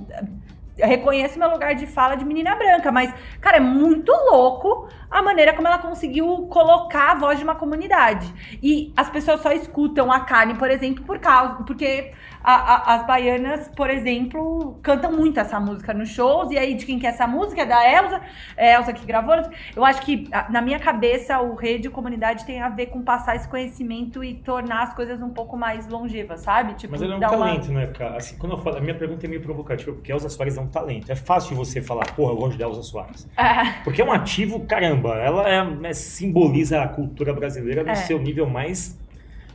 [0.88, 5.54] reconheço meu lugar de fala de menina branca, mas, cara, é muito louco a maneira
[5.54, 8.32] como ela conseguiu colocar a voz de uma comunidade.
[8.62, 12.12] E as pessoas só escutam a carne, por exemplo, por causa, porque
[12.44, 16.86] a, a, as baianas, por exemplo, cantam muito essa música nos shows, e aí de
[16.86, 17.62] quem que é essa música?
[17.62, 18.22] É da Elsa,
[18.56, 19.36] é a Elsa que gravou.
[19.76, 23.36] Eu acho que, na minha cabeça, o rede e comunidade tem a ver com passar
[23.36, 26.76] esse conhecimento e tornar as coisas um pouco mais longevas, sabe?
[26.76, 27.80] Tipo, Mas ele é um talento, uma...
[27.82, 28.18] né, cara?
[28.18, 30.68] Assim, quando eu falo, a minha pergunta é meio provocativa, porque Elsa Soares é um
[30.70, 31.12] talento.
[31.12, 33.28] É fácil você falar, porra, longe da Elsa Soares.
[33.38, 33.82] É.
[33.84, 37.96] Porque é um ativo, caramba, ela é, é, simboliza a cultura brasileira no é.
[37.96, 38.98] seu nível mais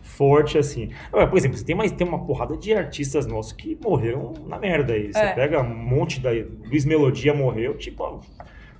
[0.02, 0.90] forte, assim.
[1.10, 4.92] Por exemplo, você tem, mais, tem uma porrada de artistas nossos que morreram na merda
[4.92, 5.12] aí.
[5.12, 5.32] Você é.
[5.32, 6.30] pega um monte da.
[6.30, 8.20] Luiz Melodia morreu, tipo,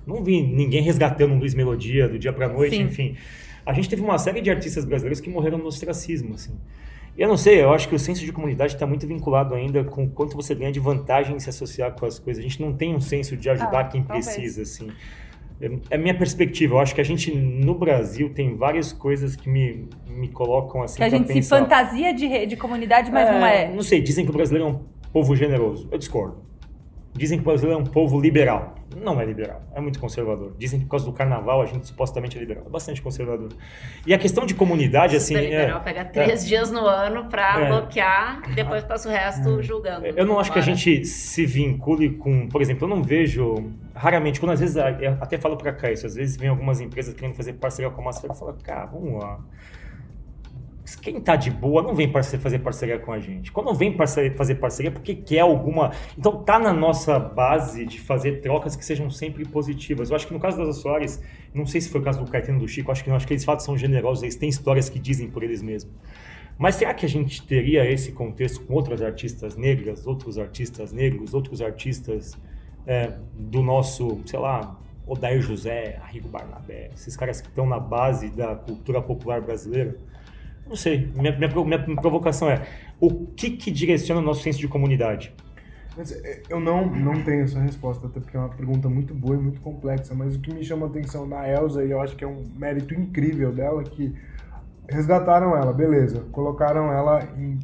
[0.05, 2.83] não vi ninguém resgatando um Luiz Melodia do dia pra noite, Sim.
[2.83, 3.15] enfim.
[3.65, 6.55] A gente teve uma série de artistas brasileiros que morreram no ostracismo, assim.
[7.17, 10.09] Eu não sei, eu acho que o senso de comunidade está muito vinculado ainda com
[10.09, 12.43] quanto você ganha de vantagem em se associar com as coisas.
[12.43, 14.25] A gente não tem um senso de ajudar ah, quem talvez.
[14.25, 14.89] precisa, assim.
[15.89, 16.75] É a minha perspectiva.
[16.75, 20.97] Eu acho que a gente, no Brasil, tem várias coisas que me, me colocam assim.
[20.97, 23.71] Que a gente se fantasia de, de comunidade, mas é, não é.
[23.73, 24.81] Não sei, dizem que o brasileiro é um
[25.13, 25.87] povo generoso.
[25.89, 26.43] Eu discordo.
[27.15, 28.75] Dizem que o brasileiro é um povo liberal.
[29.01, 30.53] Não é liberal, é muito conservador.
[30.57, 32.63] Dizem que por causa do carnaval a gente supostamente é liberal.
[32.65, 33.49] É bastante conservador.
[34.05, 35.35] E a questão de comunidade, assim.
[35.35, 39.07] É liberal, é, pega três é, dias no ano para é, bloquear e depois passa
[39.07, 40.05] o resto julgando.
[40.05, 42.47] Eu não acho que a gente se vincule com.
[42.47, 43.71] Por exemplo, eu não vejo.
[43.93, 44.75] Raramente, quando às vezes.
[44.75, 48.01] Eu até falo para cá isso, às vezes vem algumas empresas querendo fazer parceria com
[48.01, 49.39] a Master e falo, cara, vamos lá
[51.01, 53.51] quem tá de boa não vem fazer parceria com a gente.
[53.51, 55.91] Quando vem fazer parceria, porque quer alguma.
[56.15, 60.11] Então tá na nossa base de fazer trocas que sejam sempre positivas.
[60.11, 62.59] Eu acho que no caso das Soares, não sei se foi o caso do Caetano
[62.59, 64.99] do Chico, acho que não, acho que eles falam são generosos, eles têm histórias que
[64.99, 65.91] dizem por eles mesmos.
[66.57, 71.33] Mas será que a gente teria esse contexto com outras artistas negras, outros artistas negros,
[71.33, 72.37] outros artistas
[72.85, 78.29] é, do nosso, sei lá, Odair José, Arrigo Barnabé, esses caras que estão na base
[78.29, 79.97] da cultura popular brasileira?
[80.67, 81.11] Não sei.
[81.15, 82.65] Minha, minha, minha provocação é:
[82.99, 85.33] o que, que direciona o nosso senso de comunidade?
[85.97, 89.35] Mas é, eu não, não tenho essa resposta, até porque é uma pergunta muito boa
[89.35, 92.15] e muito complexa, mas o que me chama a atenção na Elsa, e eu acho
[92.15, 94.13] que é um mérito incrível dela, é que
[94.89, 97.59] resgataram ela, beleza, colocaram ela em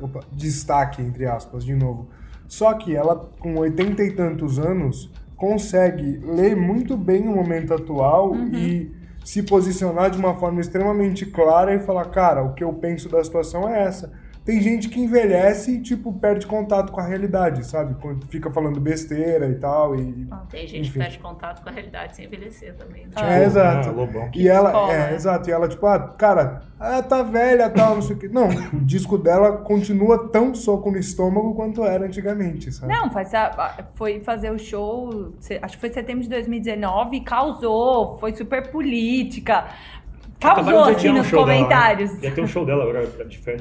[0.00, 2.08] opa, destaque, entre aspas, de novo.
[2.46, 8.32] Só que ela, com oitenta e tantos anos, consegue ler muito bem o momento atual
[8.32, 8.52] uhum.
[8.52, 8.94] e
[9.24, 13.22] se posicionar de uma forma extremamente clara e falar, cara, o que eu penso da
[13.22, 14.12] situação é essa.
[14.44, 17.94] Tem gente que envelhece e, tipo, perde contato com a realidade, sabe?
[18.00, 19.94] Quando Fica falando besteira e tal.
[19.94, 20.92] E, Ah, Tem gente Enfim.
[20.92, 23.06] que perde contato com a realidade sem envelhecer também.
[23.06, 23.42] né?
[23.42, 23.88] É, exato.
[23.88, 24.30] ah, Lobão.
[24.34, 25.14] E ela, escola, é, né?
[25.14, 25.48] exato.
[25.48, 28.28] E ela, tipo, ah, cara, ah, tá velha tal, não sei o quê.
[28.28, 32.92] Não, o disco dela continua tão soco no estômago quanto era antigamente, sabe?
[32.92, 35.32] Não, faz a- foi fazer o show,
[35.62, 39.66] acho que foi setembro de 2019, e causou, foi super política.
[40.50, 41.64] Acabaram Causou, de assim, um nos show dela, né?
[41.64, 42.22] comentários.
[42.22, 43.56] Ia ter um show dela agora, de fé.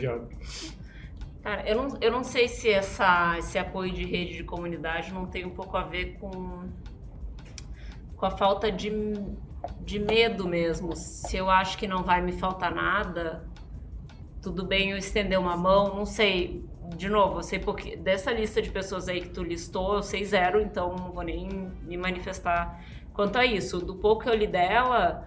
[1.43, 5.25] Cara, eu não, eu não sei se essa, esse apoio de rede de comunidade não
[5.25, 6.69] tem um pouco a ver com,
[8.15, 8.91] com a falta de,
[9.79, 10.95] de medo mesmo.
[10.95, 13.43] Se eu acho que não vai me faltar nada,
[14.41, 16.63] tudo bem eu estender uma mão, não sei.
[16.95, 20.25] De novo, eu sei porque dessa lista de pessoas aí que tu listou, eu sei
[20.25, 23.79] zero, então não vou nem me manifestar quanto a isso.
[23.79, 25.25] Do pouco que eu li dela,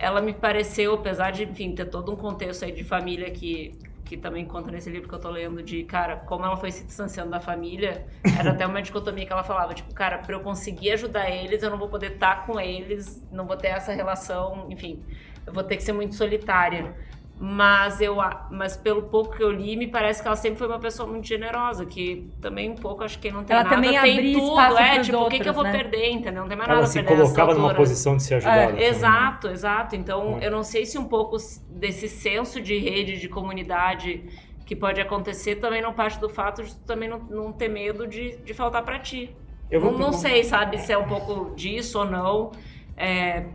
[0.00, 4.16] ela me pareceu, apesar de, enfim, ter todo um contexto aí de família que, que
[4.16, 7.30] também conta nesse livro que eu tô lendo, de, cara, como ela foi se distanciando
[7.30, 8.06] da família,
[8.38, 11.68] era até uma dicotomia que ela falava, tipo, cara, pra eu conseguir ajudar eles, eu
[11.68, 15.02] não vou poder estar com eles, não vou ter essa relação, enfim,
[15.46, 16.94] eu vou ter que ser muito solitária.
[17.42, 18.18] Mas eu,
[18.50, 21.26] mas pelo pouco que eu li, me parece que ela sempre foi uma pessoa muito
[21.26, 25.00] generosa, que também um pouco acho que não tem Ela nada, também tem tudo, é,
[25.00, 25.72] tipo, o que, que eu outros, vou né?
[25.72, 26.42] perder, entendeu?
[26.42, 28.60] Não tem mais Ela nada a se perder colocava numa posição de ser ajudada.
[28.66, 28.88] também, né?
[28.88, 29.96] Exato, exato.
[29.96, 30.38] Então, Hum.
[30.42, 31.38] eu não sei se um pouco
[31.70, 34.22] desse senso de rede, de comunidade
[34.66, 38.06] que pode acontecer também não parte do fato de tu também não, não ter medo
[38.06, 39.34] de, de faltar pra ti.
[39.70, 42.52] Eu vou não, não sei, sabe, se é um pouco disso ou não.
[42.96, 43.46] É,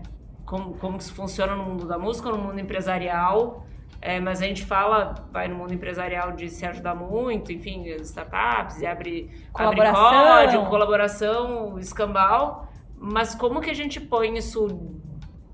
[0.44, 3.65] como, como isso funciona no mundo da música, no mundo empresarial.
[4.08, 8.80] É, mas a gente fala, vai no mundo empresarial de se ajudar muito, enfim, startups,
[8.80, 10.28] e abre, abre Colaboração.
[10.38, 12.72] código, colaboração, escambau.
[12.96, 14.62] Mas como que a gente põe isso,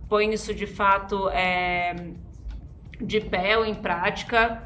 [0.10, 1.95] põe isso de fato é,
[2.99, 4.62] de pé ou em prática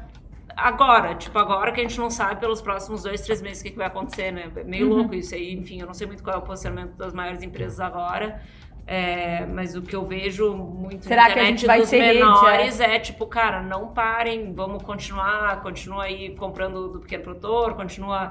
[0.56, 1.14] agora?
[1.14, 3.76] Tipo, agora que a gente não sabe pelos próximos dois, três meses o que, que
[3.78, 4.50] vai acontecer, né?
[4.56, 4.96] É meio Uhum.
[4.98, 5.54] louco isso aí.
[5.54, 8.42] Enfim, eu não sei muito qual é o posicionamento das maiores empresas agora.
[8.86, 11.88] É, mas o que eu vejo muito Será na que a internet gente vai dos
[11.88, 17.24] ser rede, menores é tipo, cara, não parem, vamos continuar, continua aí comprando do pequeno
[17.24, 18.30] produtor, continua,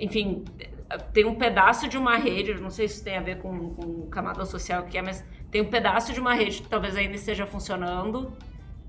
[0.00, 0.44] enfim,
[1.12, 4.06] tem um pedaço de uma rede, não sei se isso tem a ver com, com
[4.08, 7.46] camada social que é, mas tem um pedaço de uma rede que talvez ainda esteja
[7.46, 8.32] funcionando.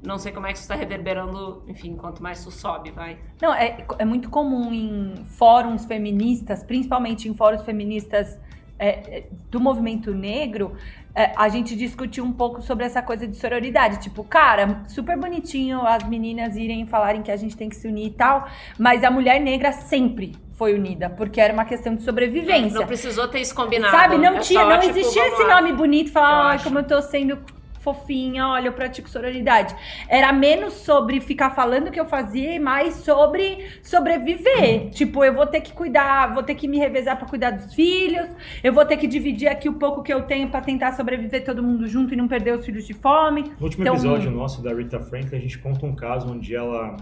[0.04, 3.18] Não sei como é que isso está reverberando, enfim, quanto mais isso sobe, vai.
[3.42, 8.40] Não, é, é muito comum em fóruns feministas, principalmente em fóruns feministas
[8.78, 10.76] é, é, do movimento negro,
[11.14, 14.02] é, a gente discutir um pouco sobre essa coisa de sororidade.
[14.02, 18.08] Tipo, cara, super bonitinho as meninas irem falarem que a gente tem que se unir
[18.08, 18.48] e tal,
[18.78, 22.80] mas a mulher negra sempre foi unida, porque era uma questão de sobrevivência.
[22.80, 23.96] Não precisou ter isso combinado.
[23.96, 26.84] Sabe, não É tinha, só, não tipo, existia esse nome bonito, falar, ai, como eu
[26.84, 27.38] tô sendo
[27.86, 29.76] fofinha, olha, eu pratico sororidade.
[30.10, 34.90] Era menos sobre ficar falando o que eu fazia e mais sobre sobreviver.
[34.90, 38.28] Tipo, eu vou ter que cuidar, vou ter que me revezar pra cuidar dos filhos,
[38.64, 41.62] eu vou ter que dividir aqui o pouco que eu tenho pra tentar sobreviver todo
[41.62, 43.44] mundo junto e não perder os filhos de fome.
[43.60, 46.98] No último Então, episódio nosso da Rita Franklin, a gente conta um caso onde ela,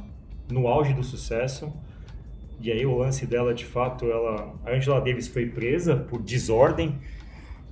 [0.51, 1.73] no auge do sucesso,
[2.59, 6.99] e aí o lance dela, de fato, ela, a Angela Davis foi presa por desordem.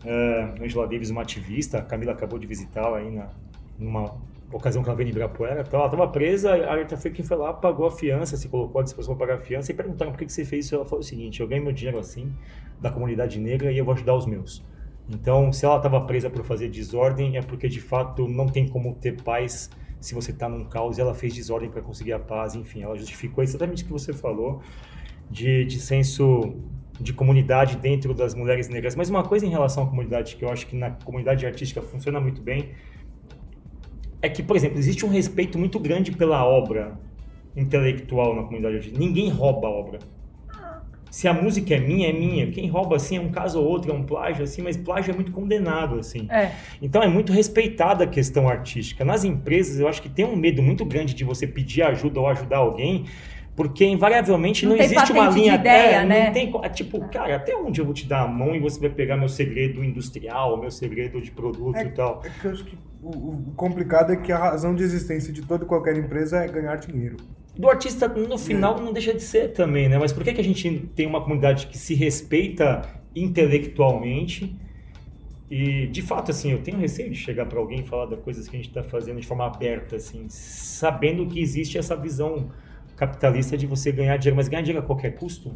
[0.03, 3.29] Uh, Angela Davis, uma ativista, a Camila acabou de visitá-la aí na,
[3.77, 4.15] numa
[4.51, 5.61] ocasião que ela veio em Ibirapuera.
[5.61, 8.83] Então, ela estava presa, a Rita Franklin foi lá, pagou a fiança, se colocou à
[8.83, 10.75] disposição para pagar a fiança e perguntaram por que, que você fez isso.
[10.75, 12.33] Ela falou o seguinte: eu ganho meu dinheiro assim,
[12.79, 14.63] da comunidade negra, e eu vou ajudar os meus.
[15.09, 18.95] Então, se ela estava presa por fazer desordem, é porque de fato não tem como
[18.95, 22.55] ter paz se você está num caos e ela fez desordem para conseguir a paz.
[22.55, 24.61] Enfim, ela justificou exatamente o que você falou
[25.29, 26.55] de, de senso
[27.01, 28.95] de comunidade dentro das mulheres negras.
[28.95, 32.19] Mas uma coisa em relação à comunidade que eu acho que na comunidade artística funciona
[32.19, 32.69] muito bem
[34.21, 36.99] é que, por exemplo, existe um respeito muito grande pela obra
[37.55, 38.99] intelectual na comunidade artística.
[39.03, 39.99] Ninguém rouba a obra.
[41.09, 42.49] Se a música é minha, é minha.
[42.51, 45.13] Quem rouba, assim, é um caso ou outro, é um plágio, assim, mas plágio é
[45.13, 46.25] muito condenado, assim.
[46.29, 46.53] É.
[46.81, 49.03] Então é muito respeitada a questão artística.
[49.03, 52.27] Nas empresas, eu acho que tem um medo muito grande de você pedir ajuda ou
[52.27, 53.05] ajudar alguém,
[53.61, 56.25] porque invariavelmente Não não, tem existe uma patente de linha ideia, é, né?
[56.25, 58.79] Não tem, é tipo, cara, até onde eu vou te dar a mão e você
[58.79, 62.23] vai pegar meu segredo industrial, meu segredo de produto e tal.
[62.25, 65.43] É que eu acho que o, o complicado é que a razão de existência de
[65.43, 67.17] toda e qualquer empresa é ganhar dinheiro.
[67.55, 69.99] Do artista, no final, não deixa de ser também, né?
[69.99, 72.81] Mas por que, que a gente tem uma comunidade que se respeita
[73.15, 74.57] intelectualmente?
[75.51, 78.47] E, de fato, assim, eu tenho receio de chegar para alguém e falar das coisas
[78.47, 82.49] que a gente está fazendo de forma aberta, assim, sabendo que existe essa visão
[83.01, 85.51] capitalista de você ganhar dinheiro, mas ganhar dinheiro a qualquer custo?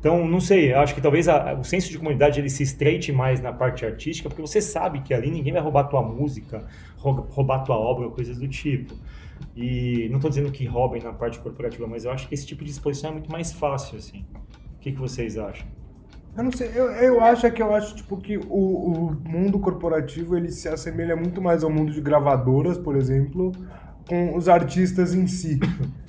[0.00, 3.40] Então, não sei, acho que talvez a- o senso de comunidade ele se estreite mais
[3.42, 6.64] na parte artística, porque você sabe que ali ninguém vai roubar tua música,
[6.96, 8.94] rou- roubar tua obra coisas do tipo.
[9.54, 12.64] E não estou dizendo que roubem na parte corporativa, mas eu acho que esse tipo
[12.64, 14.24] de exposição é muito mais fácil, assim.
[14.76, 15.66] O que, que vocês acham?
[16.36, 18.42] Eu não sei, eu, eu acho é que eu acho tipo que o,
[19.10, 23.50] o mundo corporativo ele se assemelha muito mais ao mundo de gravadoras, por exemplo,
[24.08, 25.60] com os artistas em si.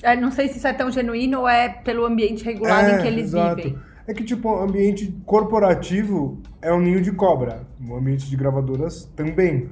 [0.02, 3.08] É, não sei se isso é tão genuíno ou é pelo ambiente regulado em que
[3.08, 3.58] eles exato.
[3.58, 3.78] vivem.
[4.08, 9.06] É que tipo, o ambiente corporativo é um ninho de cobra, o ambiente de gravadoras
[9.16, 9.70] também.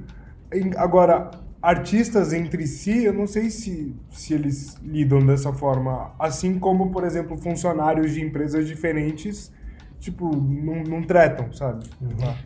[0.76, 6.90] Agora, artistas entre si, eu não sei se, se eles lidam dessa forma, assim como,
[6.90, 9.52] por exemplo, funcionários de empresas diferentes,
[9.98, 11.84] tipo, não, não tretam, sabe?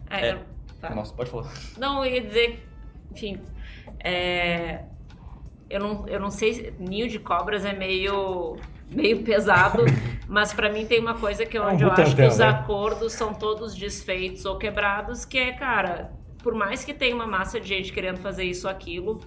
[0.09, 0.39] É, É.
[0.81, 0.95] tá.
[0.95, 1.53] Nossa, pode falar.
[1.79, 2.67] Não, eu ia dizer,
[3.13, 3.39] enfim,
[4.03, 4.81] é,
[5.73, 8.57] eu, não, eu não sei, se- ninho de cobras é meio,
[8.91, 9.85] meio pesado,
[10.29, 12.47] mas pra mim tem uma coisa que é É onde eu acho que os né?
[12.49, 16.13] acordos são todos desfeitos ou quebrados, que é, cara,
[16.43, 19.21] por mais que tenha uma massa de gente querendo fazer isso ou aquilo,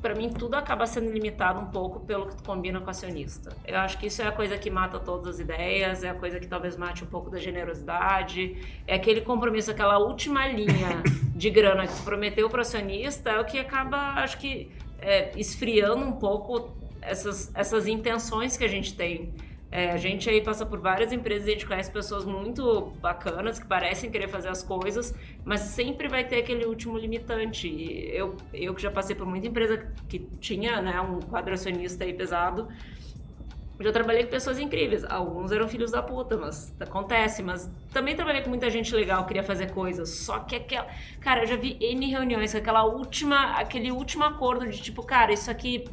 [0.00, 3.56] pra mim tudo acaba sendo limitado um pouco pelo que tu combina com o acionista.
[3.64, 6.40] Eu acho que isso é a coisa que mata todas as ideias, é a coisa
[6.40, 11.86] que talvez mate um pouco da generosidade, é aquele compromisso, aquela última linha de grana
[11.86, 14.72] que tu prometeu pro acionista, é o que acaba, acho que,
[15.02, 19.34] é, esfriando um pouco essas, essas intenções que a gente tem.
[19.70, 23.66] É, a gente aí passa por várias empresas, a gente conhece pessoas muito bacanas que
[23.66, 25.14] parecem querer fazer as coisas,
[25.46, 27.68] mas sempre vai ter aquele último limitante.
[27.68, 32.04] E eu, eu que já passei por muita empresa que tinha né, um quadro acionista
[32.04, 32.68] aí pesado,
[33.80, 35.04] já trabalhei com pessoas incríveis.
[35.04, 37.42] Alguns eram filhos da puta, mas acontece.
[37.42, 40.08] Mas também trabalhei com muita gente legal, queria fazer coisas.
[40.10, 40.86] Só que aquela.
[41.20, 43.52] Cara, eu já vi N reuniões com aquela última.
[43.58, 45.84] aquele último acordo de tipo, cara, isso aqui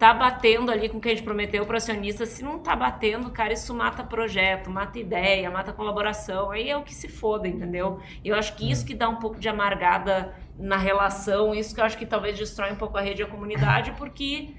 [0.00, 2.24] tá batendo ali com o que a gente prometeu para acionista.
[2.24, 6.50] Se não tá batendo, cara, isso mata projeto, mata ideia, mata colaboração.
[6.50, 8.00] Aí é o que se foda, entendeu?
[8.24, 11.84] Eu acho que isso que dá um pouco de amargada na relação, isso que eu
[11.84, 14.54] acho que talvez destrói um pouco a rede e a comunidade, porque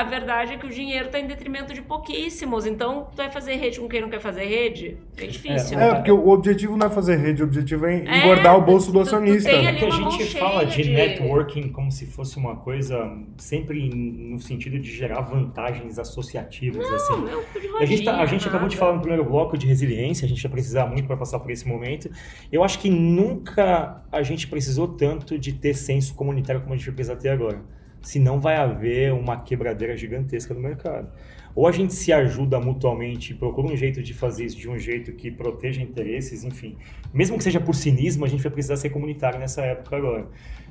[0.00, 2.66] a verdade é que o dinheiro está em detrimento de pouquíssimos.
[2.66, 4.96] Então, tu vai fazer rede com quem não quer fazer rede?
[5.16, 5.78] É difícil.
[5.78, 8.92] É, porque o objetivo não é fazer rede, o objetivo é É, engordar o bolso
[8.92, 9.48] do tu- tu acionista.
[9.50, 13.88] tem É que a gente fala de, de- networking como se fosse uma coisa sempre
[13.88, 17.12] no sentido de gerar vantagens associativas, assim.
[17.16, 19.00] Não, é um cu de A gente, tá- a rodinha, gente acabou de falar no
[19.00, 22.10] primeiro bloco de resiliência, a gente vai precisar muito para passar por esse momento.
[22.52, 26.86] Eu acho que nunca a gente precisou tanto de ter senso comunitário como a gente
[26.86, 27.60] vai precisar ter agora.
[28.06, 31.10] Senão vai haver uma quebradeira gigantesca no mercado.
[31.56, 34.78] Ou a gente se ajuda mutuamente e procura um jeito de fazer isso de um
[34.78, 36.76] jeito que proteja interesses, enfim.
[37.12, 40.28] Mesmo que seja por cinismo, a gente vai precisar ser comunitário nessa época agora.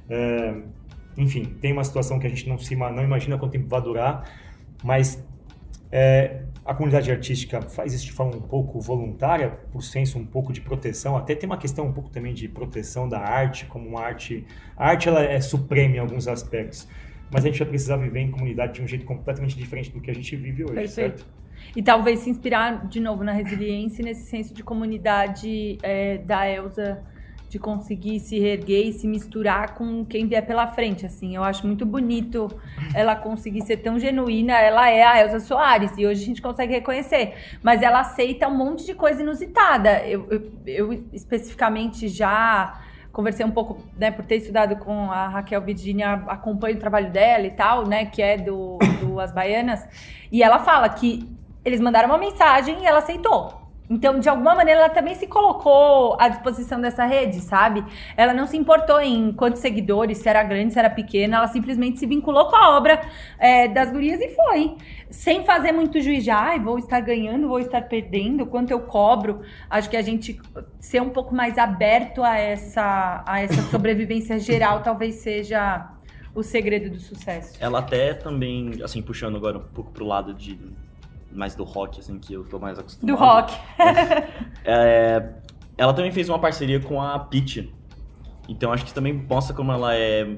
[0.09, 0.55] É,
[1.17, 4.31] enfim, tem uma situação que a gente não, se, não imagina quanto tempo vai durar,
[4.81, 5.21] mas
[5.91, 10.53] é, a comunidade artística faz isso de forma um pouco voluntária, por senso um pouco
[10.53, 11.17] de proteção.
[11.17, 14.47] Até tem uma questão um pouco também de proteção da arte, como uma arte.
[14.77, 16.87] A arte ela é suprema em alguns aspectos,
[17.31, 20.11] mas a gente vai precisar viver em comunidade de um jeito completamente diferente do que
[20.11, 21.19] a gente vive hoje, Perfeito.
[21.19, 21.25] certo?
[21.75, 26.47] E talvez se inspirar de novo na resiliência e nesse senso de comunidade é, da
[26.49, 27.03] Elsa,
[27.49, 31.35] de conseguir se reerguer e se misturar com quem vier pela frente, assim.
[31.35, 32.49] Eu acho muito bonito
[32.93, 34.53] ela conseguir ser tão genuína.
[34.53, 37.33] Ela é a Elsa Soares e hoje a gente consegue reconhecer.
[37.63, 40.05] Mas ela aceita um monte de coisa inusitada.
[40.05, 42.81] Eu, eu, eu especificamente já
[43.15, 47.47] conversei um pouco, né, por ter estudado com a Raquel Virginia, acompanho o trabalho dela
[47.47, 49.87] e tal, né, que é do, do As Baianas,
[50.29, 51.25] e ela fala que
[51.63, 53.64] eles mandaram uma mensagem e ela aceitou.
[53.89, 57.83] Então, de alguma maneira, ela também se colocou à disposição dessa rede, sabe?
[58.17, 61.99] Ela não se importou em quantos seguidores, se era grande, se era pequena, ela simplesmente
[61.99, 63.01] se vinculou com a obra
[63.37, 64.75] é, das gurias e foi.
[65.09, 69.41] Sem fazer muito juiz de, ai, vou estar ganhando, vou estar perdendo, quanto eu cobro.
[69.69, 70.39] Acho que a gente
[70.79, 75.91] ser um pouco mais aberto a essa, a essa sobrevivência geral talvez seja
[76.33, 77.55] o segredo do sucesso.
[77.59, 80.59] Ela até também, assim, puxando agora um pouco pro lado de
[81.35, 83.17] mais do rock, assim, que eu tô mais acostumado.
[83.17, 83.53] Do rock.
[84.67, 85.33] É,
[85.77, 87.71] ela também fez uma parceria com a Peach.
[88.49, 90.37] Então acho que também mostra como ela é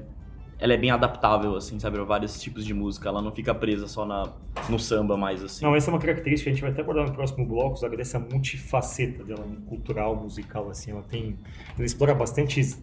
[0.58, 3.08] ela é bem adaptável, assim, sabe, a vários tipos de música.
[3.08, 4.24] Ela não fica presa só na,
[4.68, 5.64] no samba mais, assim.
[5.64, 7.96] Não, essa é uma característica que a gente vai até abordar no próximo bloco, sabe,
[7.96, 11.38] dessa multifaceta dela, cultural, musical, assim, ela tem,
[11.76, 12.76] ela explora todos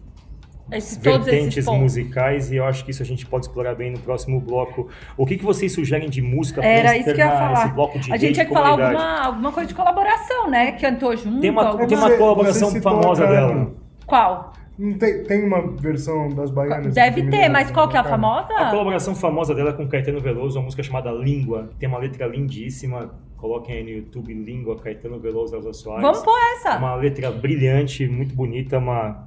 [0.72, 1.80] esses vertentes pontos.
[1.82, 4.88] musicais e eu acho que isso a gente pode explorar bem no próximo bloco.
[5.16, 7.64] O que, que vocês sugerem de música pra Era isso que eu ia externar falar.
[7.66, 10.72] esse bloco de A gente tinha de que falar alguma, alguma coisa de colaboração, né?
[10.72, 11.40] Cantou junto.
[11.40, 13.72] Tem uma, alguma- tem uma Você- colaboração famosa a dela.
[14.06, 14.52] Qual?
[14.78, 16.94] Não tem, tem uma versão das baianas?
[16.94, 18.14] Deve ter, mas qual que é a cara?
[18.14, 18.52] famosa?
[18.54, 21.70] A colaboração famosa dela é com Caetano Veloso, uma música chamada Língua.
[21.78, 23.14] Tem uma letra lindíssima.
[23.38, 26.02] Coloquem aí no YouTube Língua, Caetano Veloso, Elza Soares.
[26.02, 26.76] Vamos pôr essa.
[26.76, 29.26] Uma letra brilhante, muito bonita, uma,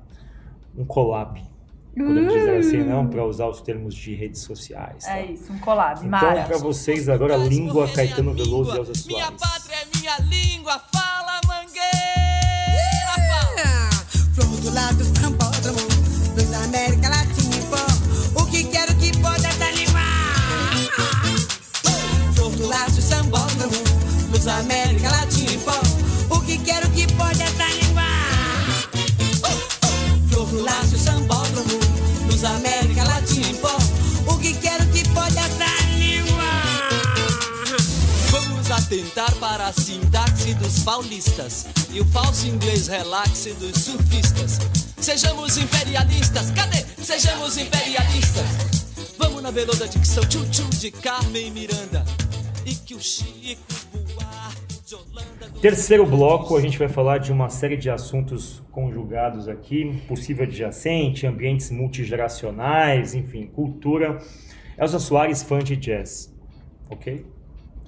[0.77, 1.41] um collab.
[1.95, 5.03] Podemos dizer assim, não para usar os termos de redes sociais.
[5.03, 5.17] tá?
[5.17, 6.05] É isso, um collab.
[6.05, 9.41] Então, para vocês agora, Língua, Caetano Veloso e Elza Minha Soares.
[9.41, 13.89] pátria é minha língua, fala mangueira, fala.
[14.33, 15.11] Flor do lado dos
[39.19, 44.59] Atentar para a sintaxe dos paulistas e o falso inglês relaxe dos surfistas.
[44.97, 46.85] Sejamos imperialistas, cadê?
[47.03, 48.45] Sejamos imperialistas.
[49.17, 52.05] Vamos na veluda dicção tchu-tchu de Carmen Miranda.
[52.65, 53.59] E que o Chico
[53.93, 60.45] do- Terceiro bloco, a gente vai falar de uma série de assuntos conjugados aqui, possível
[60.45, 64.17] adjacente, ambientes multigeracionais, enfim, cultura.
[64.77, 66.33] Elza Soares, fã de jazz,
[66.89, 67.25] ok?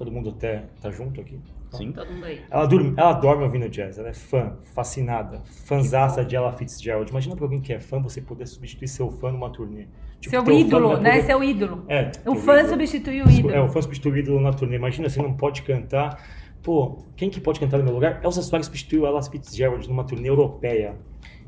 [0.02, 1.38] Todo mundo até tá junto aqui?
[1.70, 1.92] Sim.
[1.92, 2.42] Todo mundo aí.
[2.50, 7.12] Ela dorme, ela dorme ouvindo jazz, ela é fã, fascinada, fãzaça de Ella Fitzgerald.
[7.12, 9.86] Imagina pra alguém que é fã, você poder substituir seu fã numa turnê.
[10.20, 11.12] Tipo, Seu ídolo, né?
[11.12, 11.86] poder- Seu ídolo.
[11.88, 12.70] É, O fã ídolo.
[12.70, 13.54] substitui o ídolo.
[13.54, 14.76] É, o fã substitui o ídolo na turnê.
[14.76, 16.20] Imagina, você não pode cantar.
[16.64, 18.22] Pô, quem que pode cantar no meu lugar?
[18.24, 20.96] Elsa Soares substituiu Ella Fitzgerald numa turnê europeia.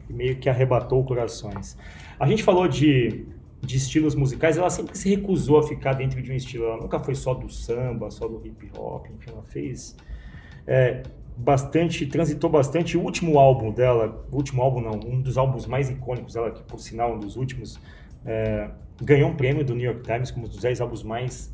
[0.08, 1.76] E meio que arrebatou corações.
[2.20, 3.26] A gente falou de,
[3.66, 6.66] de estilos musicais, ela sempre se recusou a ficar dentro de um estilo.
[6.66, 9.96] Ela nunca foi só do samba, só do hip hop, enfim, ela fez
[10.68, 11.04] é,
[11.38, 12.98] bastante, transitou bastante.
[12.98, 16.62] O último álbum dela, o último álbum não, um dos álbuns mais icônicos dela, que
[16.64, 17.80] por sinal um dos últimos,
[18.26, 18.70] é,
[19.02, 21.54] ganhou um prêmio do New York Times como um dos 10 álbuns mais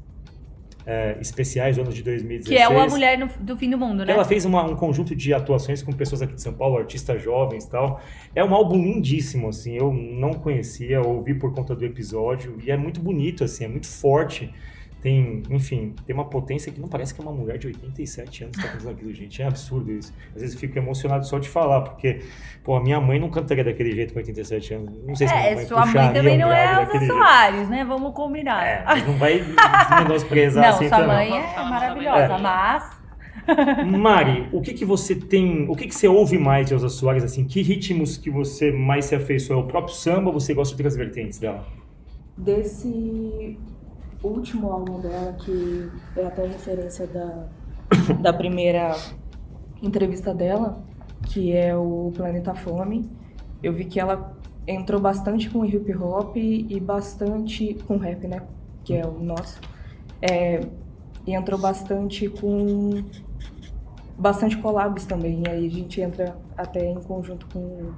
[0.92, 2.48] é, especiais do ano de 2016.
[2.58, 4.12] Que é o A Mulher no- do Fim do Mundo, né?
[4.12, 7.66] Ela fez uma- um conjunto de atuações com pessoas aqui de São Paulo, artistas jovens
[7.66, 8.02] e tal.
[8.36, 9.76] É um álbum lindíssimo, assim.
[9.78, 12.58] Eu não conhecia, ouvi por conta do episódio.
[12.66, 14.52] E é muito bonito, assim, é muito forte.
[15.02, 18.58] Tem, enfim, tem uma potência que não parece que é uma mulher de 87 anos
[18.58, 19.41] que tá cantando aquilo, gente.
[19.41, 20.14] É absurdo isso.
[20.36, 22.22] Às vezes eu fico emocionado só de falar, porque,
[22.64, 24.91] pô, a minha mãe não cantaria daquele jeito com 87 anos.
[25.06, 27.14] Não sei se minha É, mãe sua mãe também um não é Elza daquele jeito.
[27.14, 27.86] Soares, né?
[27.86, 28.66] Vamos combinar.
[28.66, 29.41] É, mas não vai
[30.04, 31.08] menosprezar não, assim sua também.
[31.08, 32.41] mãe Vamos é falar maravilhosa, também.
[32.43, 33.00] mas...
[33.97, 37.24] Mari, o que que você tem, o que que você ouve mais de Elza Soares,
[37.24, 39.56] assim, que ritmos que você mais se afeiçoa?
[39.56, 41.66] É o próprio samba ou você gosta de outras vertentes dela?
[42.38, 43.58] Desse
[44.24, 47.47] último álbum dela, que é até referência da,
[48.22, 48.95] da primeira
[49.82, 50.84] entrevista dela,
[51.28, 53.09] que é o Planeta Fome,
[53.61, 58.41] eu vi que ela entrou bastante com hip hop e bastante com rap, né?
[58.84, 59.59] Que é o nosso.
[60.22, 60.61] É,
[61.26, 63.03] e entrou bastante com
[64.17, 65.43] bastante collabs também.
[65.45, 67.91] E aí a gente entra até em conjunto com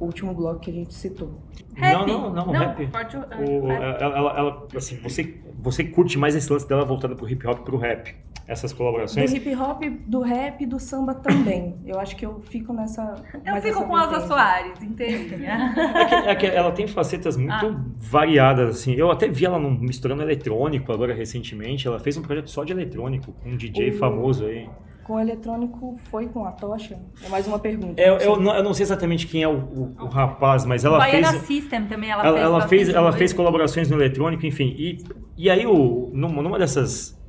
[0.00, 1.38] o último bloco que a gente citou.
[1.74, 2.06] Rap.
[2.06, 2.86] Não, não, não, rap.
[2.88, 3.16] Pode...
[3.16, 7.28] O- é, ela, ela- ela- assim, você, você curte mais esse lance dela voltada pro
[7.28, 8.14] hip hop e pro rap?
[8.46, 9.32] Essas Do colaborações?
[9.32, 11.76] hip hop, do rap e do samba também.
[11.86, 13.14] Eu acho que eu fico nessa.
[13.44, 14.28] Eu fico com Elza vertente.
[14.28, 15.34] Soares, entendi.
[15.46, 17.74] É que, é que ela tem facetas muito Ah.
[17.98, 18.92] variadas, assim.
[18.92, 21.86] Eu até vi ela misturando eletrônico agora recentemente.
[21.88, 24.68] Ela fez um projeto só de eletrônico, com um DJ O- famoso aí.
[25.04, 26.98] Com o eletrônico foi com a tocha?
[27.22, 28.00] É mais uma pergunta.
[28.00, 30.98] Eu, eu não, eu não sei exatamente quem é o, o- o rapaz, mas ela
[30.98, 31.42] Baiana fez.
[31.42, 34.74] System também, ela, Ela, fez ela fez, ela fez colaborações no eletrônico, enfim.
[34.78, 35.04] E,
[35.36, 37.20] e aí, o, numa, dessas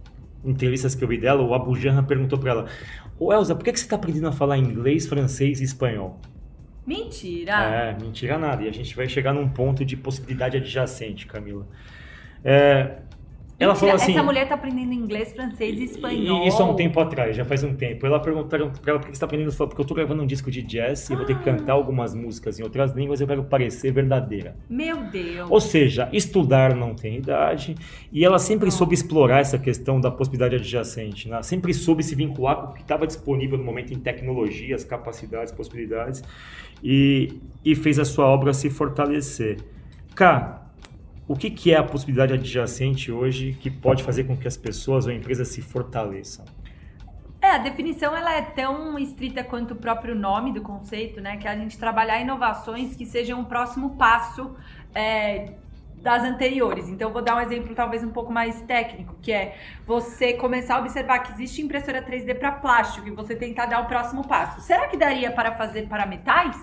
[0.44, 2.66] entrevistas que eu vi dela, o Abu Janra perguntou pra ela:
[3.20, 6.20] Ô Elza, por que, que você tá aprendendo a falar inglês, francês e espanhol?
[6.88, 7.52] Mentira!
[7.52, 8.64] É, mentira nada.
[8.64, 11.68] E a gente vai chegar num ponto de possibilidade adjacente, Camila.
[12.44, 13.00] É,
[13.58, 14.12] ela Mentira, falou assim.
[14.12, 16.44] Essa mulher tá aprendendo inglês, francês e espanhol.
[16.44, 18.06] E isso há um tempo atrás, já faz um tempo.
[18.06, 19.48] Ela perguntaram pra ela por que você tá aprendendo.
[19.48, 21.44] Ela falou, porque eu tô gravando um disco de jazz e eu vou ter que
[21.44, 24.58] cantar algumas músicas em outras línguas e eu quero parecer verdadeira.
[24.70, 25.50] Meu Deus.
[25.50, 27.76] Ou seja, estudar não tem idade.
[28.12, 31.30] E ela sempre soube explorar essa questão da possibilidade adjacente.
[31.30, 31.42] Né?
[31.42, 36.22] Sempre soube se vincular com o que estava disponível no momento em tecnologias, capacidades, possibilidades.
[36.84, 39.60] E, e fez a sua obra se fortalecer.
[40.14, 40.65] Cá,
[41.28, 45.06] o que, que é a possibilidade adjacente hoje que pode fazer com que as pessoas
[45.06, 46.46] ou empresas se fortaleçam?
[47.42, 51.38] É, a definição ela é tão estrita quanto o próprio nome do conceito, né?
[51.38, 54.56] Que é a gente trabalhar inovações que sejam o próximo passo
[54.94, 55.54] é,
[56.06, 56.88] das anteriores.
[56.88, 60.80] Então, vou dar um exemplo talvez um pouco mais técnico, que é você começar a
[60.80, 64.62] observar que existe impressora 3D para plástico e você tentar dar o próximo passo.
[64.62, 66.56] Será que daria para fazer para metais?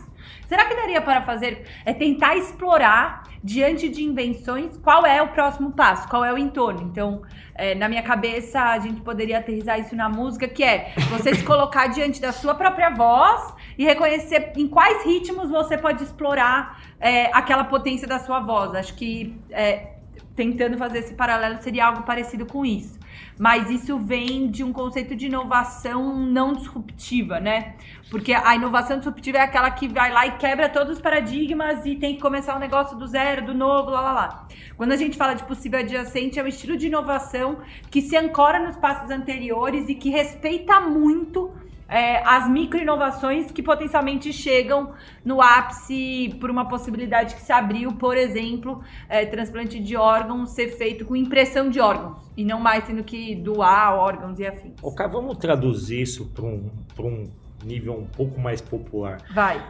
[0.47, 1.65] Será que daria para fazer?
[1.85, 6.83] É tentar explorar diante de invenções qual é o próximo passo, qual é o entorno.
[6.83, 7.23] Então,
[7.55, 11.45] é, na minha cabeça, a gente poderia aterrizar isso na música, que é você se
[11.45, 17.27] colocar diante da sua própria voz e reconhecer em quais ritmos você pode explorar é,
[17.33, 18.75] aquela potência da sua voz.
[18.75, 19.93] Acho que é,
[20.37, 23.02] tentando fazer esse paralelo seria algo parecido com isso.
[23.39, 27.75] Mas isso vem de um conceito de inovação não disruptiva, né?
[28.11, 31.97] Porque a inovação disruptiva é aquela que vai lá e quebra todos os paradigmas e
[31.97, 34.49] tem que começar um negócio do zero, do novo, lá lá lá.
[34.77, 37.59] Quando a gente fala de possível adjacente, é um estilo de inovação
[37.91, 41.53] que se ancora nos passos anteriores e que respeita muito
[41.93, 48.17] é, as micro-inovações que potencialmente chegam no ápice por uma possibilidade que se abriu, por
[48.17, 48.81] exemplo,
[49.11, 53.35] é, transplante de órgãos ser feito com impressão de órgãos e não mais tendo que
[53.35, 54.73] doar órgãos e afins.
[54.83, 57.29] Ok, vamos traduzir isso para um, um
[57.63, 59.19] nível um pouco mais popular.
[59.35, 59.63] Vai.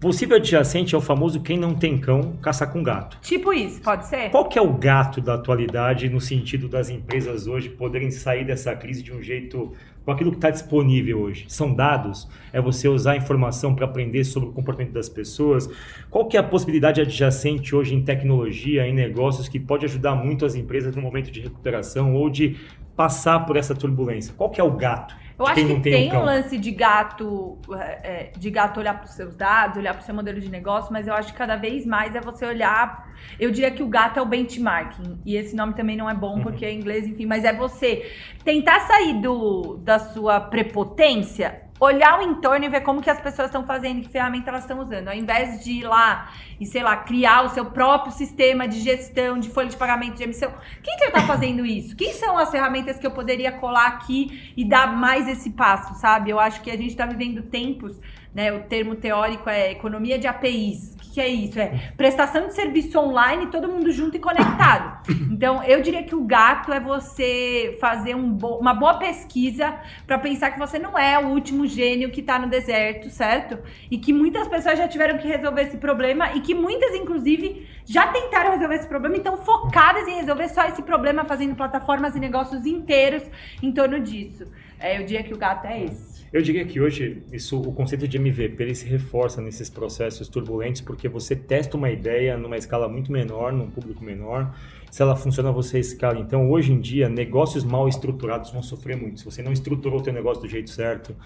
[0.00, 3.18] Possível adjacente é o famoso quem não tem cão, caça com gato.
[3.20, 4.30] Tipo isso, pode ser?
[4.30, 8.74] Qual que é o gato da atualidade no sentido das empresas hoje poderem sair dessa
[8.74, 9.74] crise de um jeito
[10.04, 11.44] com aquilo que está disponível hoje.
[11.48, 15.68] São dados, é você usar informação para aprender sobre o comportamento das pessoas.
[16.08, 20.44] Qual que é a possibilidade adjacente hoje em tecnologia, em negócios, que pode ajudar muito
[20.44, 22.56] as empresas no momento de recuperação ou de
[22.96, 24.34] passar por essa turbulência?
[24.36, 25.14] Qual que é o gato?
[25.40, 29.06] Eu acho que tem, um, um lance de gato, é, é de gato olhar para
[29.06, 31.56] os seus dados, olhar para o seu modelo de negócio, mas eu acho que cada
[31.56, 33.10] vez mais é você olhar.
[33.38, 35.18] Eu diria que o gato é o benchmarking.
[35.24, 36.42] E esse nome também não é bom uhum.
[36.42, 38.12] porque é inglês, enfim, mas é você
[38.44, 43.46] tentar sair do, da sua prepotência olhar o entorno e ver como que as pessoas
[43.46, 45.08] estão fazendo, que ferramenta elas estão usando.
[45.08, 49.38] Ao invés de ir lá e, sei lá, criar o seu próprio sistema de gestão
[49.38, 50.52] de folha de pagamento de emissão.
[50.82, 51.96] Quem que está fazendo isso?
[51.96, 56.30] Quem são as ferramentas que eu poderia colar aqui e dar mais esse passo, sabe?
[56.30, 57.98] Eu acho que a gente está vivendo tempos,
[58.34, 58.52] né?
[58.52, 61.58] O termo teórico é economia de APIs que é isso?
[61.58, 65.00] É prestação de serviço online, todo mundo junto e conectado.
[65.40, 69.74] Então, eu diria que o gato é você fazer um bo uma boa pesquisa
[70.06, 73.58] para pensar que você não é o último gênio que está no deserto, certo?
[73.90, 78.06] E que muitas pessoas já tiveram que resolver esse problema e que muitas, inclusive, já
[78.08, 82.20] tentaram resolver esse problema e estão focadas em resolver só esse problema, fazendo plataformas e
[82.20, 83.22] negócios inteiros
[83.62, 84.46] em torno disso.
[84.78, 86.09] É, eu diria que o gato é esse.
[86.32, 90.80] Eu diria que hoje isso, o conceito de MVP ele se reforça nesses processos turbulentos
[90.80, 94.54] porque você testa uma ideia numa escala muito menor, num público menor.
[94.92, 96.20] Se ela funciona, você escala.
[96.20, 99.18] Então, hoje em dia, negócios mal estruturados vão sofrer muito.
[99.18, 101.16] Se você não estruturou o seu negócio do jeito certo,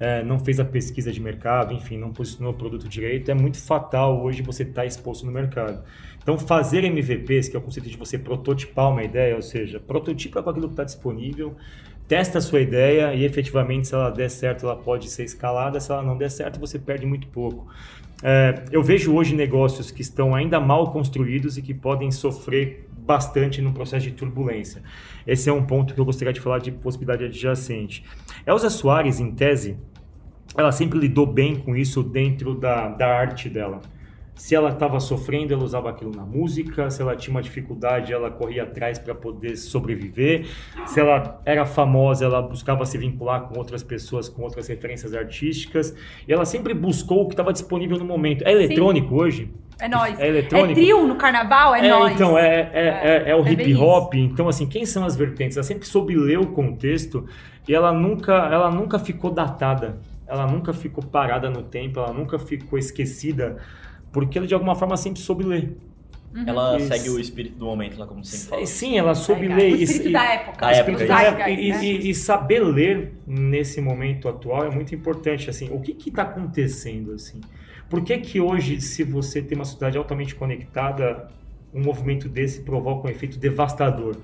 [0.00, 3.60] é, não fez a pesquisa de mercado, enfim, não posicionou o produto direito, é muito
[3.60, 5.82] fatal hoje você estar tá exposto no mercado.
[6.20, 10.42] Então, fazer MVPs, que é o conceito de você prototipar uma ideia, ou seja, prototipa
[10.42, 11.56] com aquilo que está disponível,
[12.08, 15.92] testa a sua ideia e efetivamente se ela der certo ela pode ser escalada, se
[15.92, 17.68] ela não der certo você perde muito pouco.
[18.22, 23.62] É, eu vejo hoje negócios que estão ainda mal construídos e que podem sofrer bastante
[23.62, 24.82] no processo de turbulência.
[25.26, 28.04] Esse é um ponto que eu gostaria de falar de possibilidade adjacente.
[28.46, 29.78] Elza Soares, em tese,
[30.56, 33.80] ela sempre lidou bem com isso dentro da, da arte dela.
[34.38, 36.88] Se ela estava sofrendo, ela usava aquilo na música.
[36.90, 40.46] Se ela tinha uma dificuldade, ela corria atrás para poder sobreviver.
[40.86, 45.92] Se ela era famosa, ela buscava se vincular com outras pessoas, com outras referências artísticas.
[46.26, 48.46] E ela sempre buscou o que estava disponível no momento.
[48.46, 49.14] É eletrônico Sim.
[49.14, 49.50] hoje?
[49.80, 50.18] É nós.
[50.20, 50.70] É eletrônico.
[50.70, 51.74] É trio no carnaval?
[51.74, 52.12] É, é nós.
[52.12, 54.14] Então, é, é, é, é o é hip hop.
[54.14, 55.56] Então, assim, quem são as vertentes?
[55.56, 57.26] Ela sempre soube ler o contexto
[57.66, 59.98] e ela nunca, ela nunca ficou datada.
[60.28, 63.56] Ela nunca ficou parada no tempo, ela nunca ficou esquecida
[64.26, 65.76] porque ela de alguma forma sempre soube ler.
[66.34, 66.44] Uhum.
[66.46, 66.88] Ela Isso.
[66.88, 68.66] segue o espírito do momento, lá como sempre fala.
[68.66, 69.72] Sim, ela soube ler.
[69.72, 70.60] O espírito e, da época.
[70.60, 71.50] Da época, da época.
[71.50, 71.84] E, né?
[71.84, 75.48] e, e, saber ler nesse momento atual é muito importante.
[75.48, 77.12] Assim, o que está acontecendo?
[77.12, 77.40] assim?
[77.88, 81.28] Por que, que hoje, se você tem uma sociedade altamente conectada,
[81.72, 84.16] um movimento desse provoca um efeito devastador?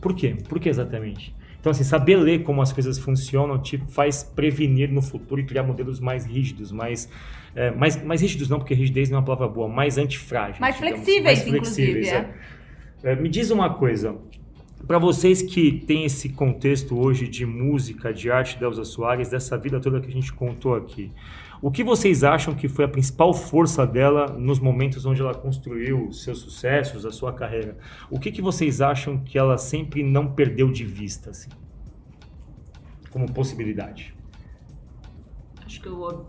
[0.00, 0.36] Por quê?
[0.48, 1.34] Por que exatamente?
[1.64, 5.62] Então, assim, saber ler como as coisas funcionam te faz prevenir no futuro e criar
[5.62, 7.08] modelos mais rígidos, mais,
[7.56, 10.58] é, mais, mais rígidos não, porque rigidez não é uma palavra boa, mais antifrágeis.
[10.58, 12.34] Mais flexíveis, mais flexíveis, é.
[13.02, 14.14] É, me diz uma coisa,
[14.86, 19.56] para vocês que têm esse contexto hoje de música, de arte da Elza Soares, dessa
[19.56, 21.10] vida toda que a gente contou aqui,
[21.64, 26.12] o que vocês acham que foi a principal força dela nos momentos onde ela construiu
[26.12, 27.78] seus sucessos, a sua carreira?
[28.10, 31.48] O que, que vocês acham que ela sempre não perdeu de vista, assim,
[33.10, 34.14] como possibilidade?
[35.64, 36.26] Acho que o,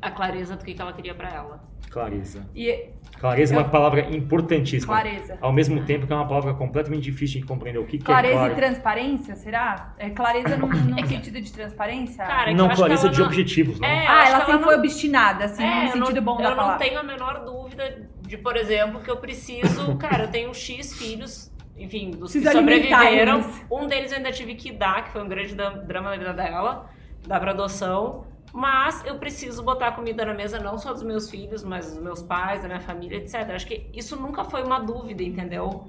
[0.00, 1.64] a clareza do que ela queria para ela.
[1.88, 2.44] Clareza.
[2.56, 2.90] E
[3.22, 4.92] Clareza é uma palavra importantíssima.
[5.00, 5.38] clareza.
[5.40, 7.78] Ao mesmo tempo que é uma palavra completamente difícil de compreender.
[7.78, 9.94] O que, que é Clareza e transparência, será?
[9.96, 12.24] É clareza num, num sentido de transparência?
[12.24, 13.88] Cara, é que Não, que clareza de não- objetivos, não.
[13.88, 16.36] É, ah, ela que sempre foi não- obstinada, assim, É, no eu sentido não, bom
[16.38, 16.84] da Eu não palavra.
[16.84, 19.96] tenho a menor dúvida de, por exemplo, que eu preciso.
[20.02, 23.48] Cara, eu tenho X filhos, enfim, dos Preciso que sobreviveram.
[23.70, 26.32] Um deles eu ainda tive que dar, que foi um grande dra- drama da vida
[26.32, 26.90] dela,
[27.24, 28.24] dar pra adoção.
[28.52, 32.22] Mas eu preciso botar comida na mesa, não só dos meus filhos, mas dos meus
[32.22, 33.48] pais, da minha família, etc.
[33.54, 35.84] Acho que isso nunca foi uma dúvida, entendeu?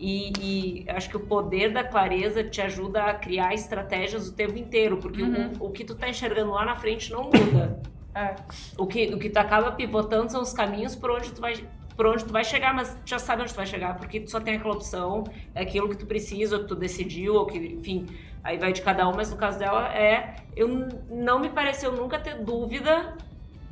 [0.00, 4.56] E, e acho que o poder da clareza te ajuda a criar estratégias o tempo
[4.58, 5.52] inteiro, porque Uhum.
[5.60, 7.80] o, o que tu tá enxergando lá na frente não muda.
[8.14, 8.34] É.
[8.76, 11.54] O que, o que tu acaba pivotando são os caminhos por onde tu vai
[11.96, 14.30] por onde tu vai chegar, mas tu já sabe onde tu vai chegar, porque tu
[14.30, 17.58] só tem aquela opção, é aquilo que tu precisa, ou que tu decidiu, ou que,
[17.58, 18.06] enfim,
[18.42, 22.18] aí vai de cada um, mas no caso dela é, eu não me pareceu nunca
[22.18, 23.14] ter dúvida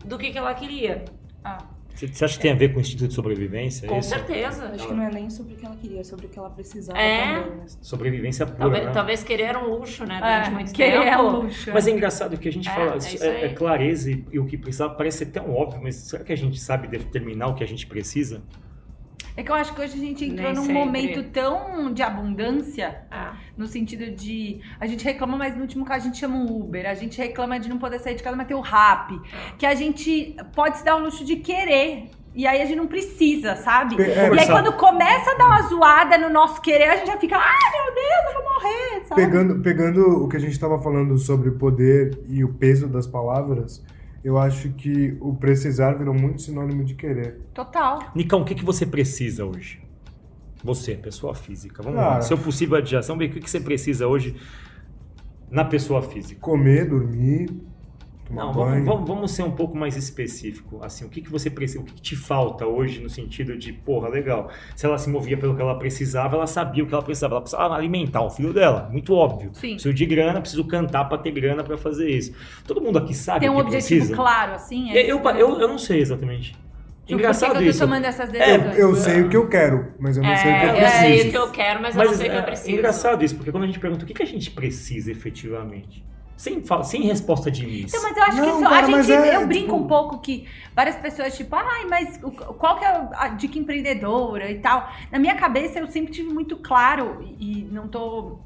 [0.05, 1.05] do que, que ela queria.
[1.45, 1.59] Ah.
[1.95, 3.87] Você acha que tem a ver com o instinto de sobrevivência?
[3.87, 4.11] é Com isso?
[4.11, 4.67] certeza.
[4.75, 6.51] Acho que não é nem sobre o que ela queria, é sobre o que ela
[6.51, 7.41] precisava É.
[7.41, 7.57] também.
[7.57, 7.65] né?
[7.81, 8.91] Sobrevivência pura, Talvez, né?
[8.93, 11.07] talvez querer era um luxo, né, durante É, muito querer tempo.
[11.07, 11.71] é luxo.
[11.73, 14.39] Mas é engraçado que a gente É, fala, é isso é, é clareza e, e
[14.39, 17.55] o que precisava parece ser tão óbvio, mas será que a gente sabe determinar o
[17.55, 18.43] que a gente precisa?
[19.37, 20.75] É que eu acho que hoje a gente entrou Nem num sempre.
[20.75, 24.61] momento tão de abundância, Ah, no sentido de.
[24.81, 26.89] A gente reclama, mas no último caso a gente chama um Uber.
[26.89, 29.21] A gente reclama de não poder sair de casa, mas ter o rap.
[29.59, 32.11] Que a gente pode se dar o luxo de querer.
[32.35, 34.01] E aí a gente não precisa, sabe?
[34.01, 37.17] É, e aí quando começa a dar uma zoada no nosso querer, a gente já
[37.17, 39.23] fica, ai meu Deus, eu vou morrer, sabe?
[39.23, 43.83] Pegando, pegando o que a gente estava falando sobre poder e o peso das palavras,
[44.25, 47.41] eu acho que o precisar virou muito sinônimo de querer.
[47.55, 48.01] Total.
[48.15, 49.81] Nicão, o que, que você precisa hoje?
[50.65, 51.83] Você, pessoa física.
[51.83, 52.21] Vamos lá.
[52.21, 54.35] Seu possível adiação, o que, que você precisa hoje
[55.51, 56.41] na pessoa física?
[56.41, 57.49] Comer, dormir,
[58.27, 58.85] tomar Não, vamos, banho.
[58.85, 60.79] vamos- vamos ser um pouco mais específico.
[60.83, 63.73] Assim, o que, que você precisa, o que, que te falta hoje no sentido de,
[63.73, 64.51] porra, legal.
[64.75, 67.35] Se ela se movia pelo que ela precisava, ela sabia o que ela precisava.
[67.35, 69.51] Ela precisava alimentar o filho dela, muito óbvio.
[69.55, 69.73] Sim.
[69.75, 72.33] Preciso de grana, preciso cantar pra ter grana pra fazer isso.
[72.67, 74.17] Todo mundo aqui sabe Tem o um que objetivo precisa.
[74.17, 74.91] claro, assim.
[74.91, 76.53] é Eu, isso eu, eu, eu não sei exatamente.
[77.07, 77.79] Tipo, Engraçado por que que eu isso.
[77.79, 78.79] tô tomando essas É, decisões?
[78.79, 81.05] Eu sei o que eu quero, mas eu não sei o que eu é, preciso.
[81.05, 82.47] é isso que eu quero, mas, eu não Mas sei o que é, eu é
[82.47, 82.71] preciso.
[82.73, 86.05] engraçado isso, porque quando a gente pergunta o que, que a gente precisa efetivamente,
[86.37, 87.81] sem, sem resposta de mim.
[87.89, 89.87] Então, mas eu acho que Não, isso, cara, a gente, é, eu brinco tipo- um
[89.87, 92.21] pouco que várias pessoas, tipo, ai, mas
[92.59, 94.91] qual que é a dica empreendedora e tal?
[95.11, 98.39] Na minha cabeça, eu sempre tive muito claro, e e não tô,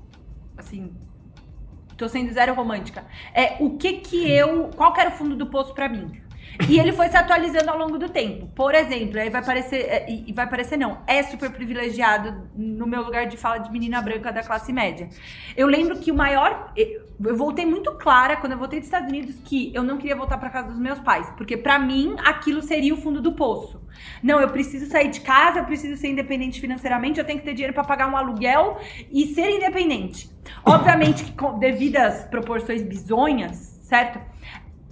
[0.56, 0.92] assim,
[1.96, 5.46] tô sendo zero romântica, é o que que eu, qual que era o fundo do
[5.46, 6.10] poço pra mim?
[6.68, 8.46] E ele foi se atualizando ao longo do tempo.
[8.54, 13.02] Por exemplo, aí vai parecer, é, e vai parecer não, é super privilegiado no meu
[13.02, 15.08] lugar de fala de menina branca da classe média.
[15.56, 16.72] Eu lembro que o maior.
[16.76, 20.38] Eu voltei muito clara quando eu voltei dos Estados Unidos que eu não queria voltar
[20.38, 23.80] para casa dos meus pais, porque pra mim aquilo seria o fundo do poço.
[24.22, 27.52] Não, eu preciso sair de casa, eu preciso ser independente financeiramente, eu tenho que ter
[27.52, 28.78] dinheiro para pagar um aluguel
[29.10, 30.30] e ser independente.
[30.64, 34.20] Obviamente que com devidas proporções bizonhas, certo?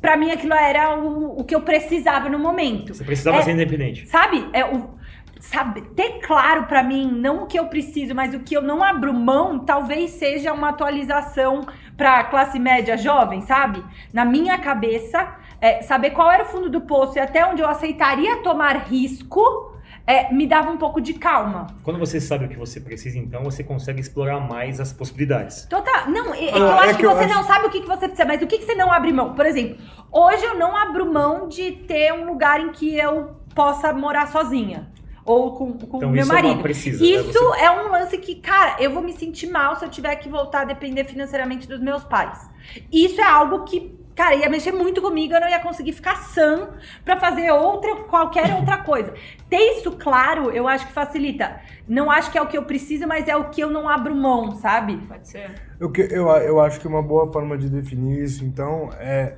[0.00, 2.94] Pra mim aquilo era o, o que eu precisava no momento.
[2.94, 4.06] Você precisava É, ser independente.
[4.06, 4.48] Sabe?
[4.52, 4.98] É o
[5.40, 8.82] sabe, ter claro pra mim não o que eu preciso, mas o que eu não
[8.82, 11.64] abro mão, talvez seja uma atualização
[11.96, 13.82] pra classe média jovem, sabe?
[14.12, 17.68] Na minha cabeça, é, saber qual era o fundo do poço e até onde eu
[17.68, 19.67] aceitaria tomar risco,
[20.08, 21.66] é, me dava um pouco de calma.
[21.84, 25.66] Quando você sabe o que você precisa, então você consegue explorar mais as possibilidades.
[25.66, 26.08] Total.
[26.10, 27.66] Não, é, é que Ah, eu é acho que que, eu você acho- não sabe
[27.66, 29.34] o que, que você precisa, mas o que, que você não abre mão?
[29.34, 29.76] Por exemplo,
[30.10, 34.90] hoje eu não abro mão de ter um lugar em que eu possa morar sozinha.
[35.26, 36.62] Ou com, com Então o meu isso é uma marido.
[36.62, 37.10] precisa, né?
[37.10, 40.16] Isso Você- é um lance que, cara, eu vou me sentir mal se eu tiver
[40.16, 42.48] que voltar a depender financeiramente dos meus pais.
[42.90, 46.70] Isso é algo que, cara, ia mexer muito comigo, eu não ia conseguir ficar sã
[47.04, 49.14] pra fazer outra, qualquer outra coisa.
[49.48, 51.60] Ter isso claro, eu acho que facilita.
[51.88, 54.14] Não acho que é o que eu preciso, mas é o que eu não abro
[54.14, 54.96] mão, sabe?
[55.06, 55.52] Pode ser.
[55.78, 59.36] Eu, que- eu, eu acho que uma boa forma de definir isso, então, é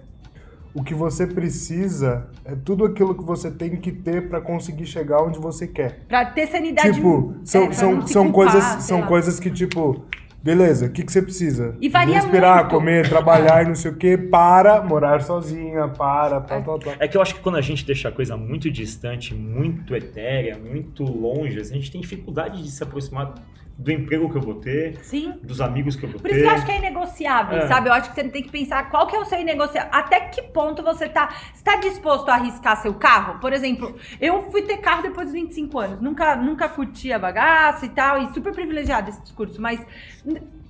[0.72, 5.20] o que você precisa é tudo aquilo que você tem que ter pra conseguir chegar
[5.22, 6.00] onde você quer.
[6.08, 6.92] Pra ter sanidade.
[6.94, 9.06] tipo, são, é, são, são culpar, coisas, são lá.
[9.06, 10.04] coisas que, tipo,
[10.42, 11.76] beleza, o que, que você precisa?
[11.80, 12.70] E varia Respirar, muito.
[12.70, 16.94] comer, trabalhar e não sei o quê, para morar sozinha, para, tal, tal, tal.
[16.98, 20.58] É que eu acho que quando a gente deixa a coisa muito distante, muito etérea,
[20.58, 23.34] muito longe, a gente tem dificuldade de se aproximar
[23.80, 25.32] do emprego que eu vou ter, Sim.
[25.42, 26.36] dos amigos que eu vou Por ter.
[26.36, 27.66] isso que eu acho que é inegociável, É.
[27.66, 27.88] sabe?
[27.88, 29.90] Eu acho que você tem que pensar qual que é o seu inegociável.
[29.90, 33.40] Até que ponto você tá, está disposto a arriscar seu carro?
[33.40, 36.00] Por exemplo, eu fui ter carro depois dos 25 anos.
[36.00, 38.22] Nunca, nunca curti a bagaça e tal.
[38.22, 39.60] E super privilegiado esse discurso.
[39.62, 39.80] Mas,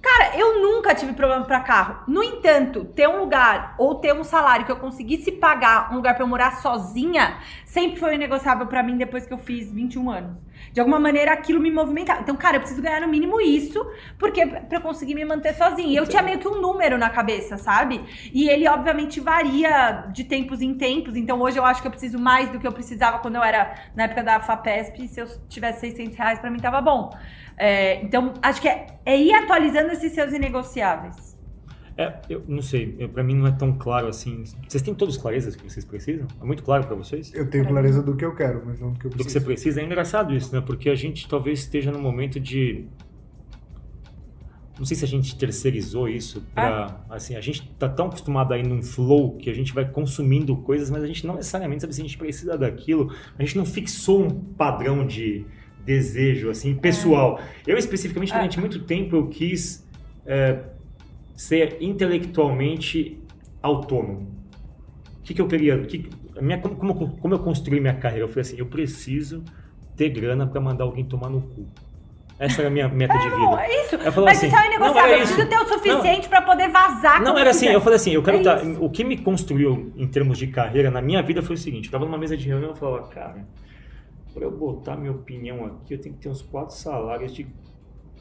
[0.00, 2.04] cara, eu nunca tive problema pra carro.
[2.06, 6.14] No entanto, ter um lugar ou ter um salário que eu conseguisse pagar um lugar
[6.14, 7.38] pra eu morar sozinha
[7.70, 10.42] sempre foi inegociável pra mim depois que eu fiz 21 anos.
[10.72, 12.20] De alguma maneira aquilo me movimentava.
[12.20, 13.84] Então, cara, eu preciso ganhar no mínimo isso,
[14.18, 15.98] porque pra eu conseguir me manter sozinha.
[15.98, 18.04] Eu tinha meio que um número na cabeça, sabe?
[18.32, 21.16] E ele, obviamente, varia de tempos em tempos.
[21.16, 23.74] Então, hoje eu acho que eu preciso mais do que eu precisava quando eu era
[23.94, 25.08] na época da FAPESP.
[25.08, 27.10] Se eu tivesse 600 reais, pra mim tava bom.
[27.62, 31.38] É, então, acho que é, é ir atualizando esses seus inegociáveis.
[31.94, 34.44] É, eu não sei, pra mim não é tão claro assim.
[34.66, 36.26] Vocês têm todas as clarezas que vocês precisam?
[36.40, 37.30] É muito claro pra vocês?
[37.34, 39.40] Eu tenho clareza do que eu quero, mas não do que eu Do que preciso.
[39.40, 39.82] você precisa.
[39.82, 40.62] É engraçado isso, né?
[40.62, 42.86] Porque a gente talvez esteja no momento de.
[44.78, 47.04] Não sei se a gente terceirizou isso pra.
[47.10, 50.56] Assim, a gente tá tão acostumado a ir num flow que a gente vai consumindo
[50.56, 53.14] coisas, mas a gente não necessariamente sabe se a gente precisa daquilo.
[53.38, 55.44] A gente não fixou um padrão de
[55.84, 57.40] desejo, assim, pessoal.
[57.66, 59.86] Eu, especificamente, durante muito tempo, eu quis
[60.26, 60.58] é,
[61.34, 63.18] ser intelectualmente
[63.62, 64.28] autônomo.
[65.18, 65.78] O que, que eu queria?
[65.82, 66.08] Que,
[66.40, 68.24] minha, como, como, como eu construí minha carreira?
[68.24, 69.44] Eu falei assim: eu preciso
[69.96, 71.68] ter grana pra mandar alguém tomar no cu.
[72.38, 73.62] Essa era a minha meta de vida.
[73.62, 73.94] é isso.
[73.96, 75.10] Eu Mas assim, isso é não, inegociável.
[75.12, 75.48] eu preciso isso.
[75.50, 77.74] ter o suficiente pra poder vazar Não, era assim, quiser.
[77.74, 80.90] eu falei assim, eu quero É tá, o que me construiu em termos de carreira
[80.90, 83.08] na minha vida foi o seguinte, eu tava numa mesa de reunião e eu falava,
[83.08, 83.46] cara,
[84.40, 87.46] pra eu botar minha opinião aqui, eu tenho que ter uns quatro salários de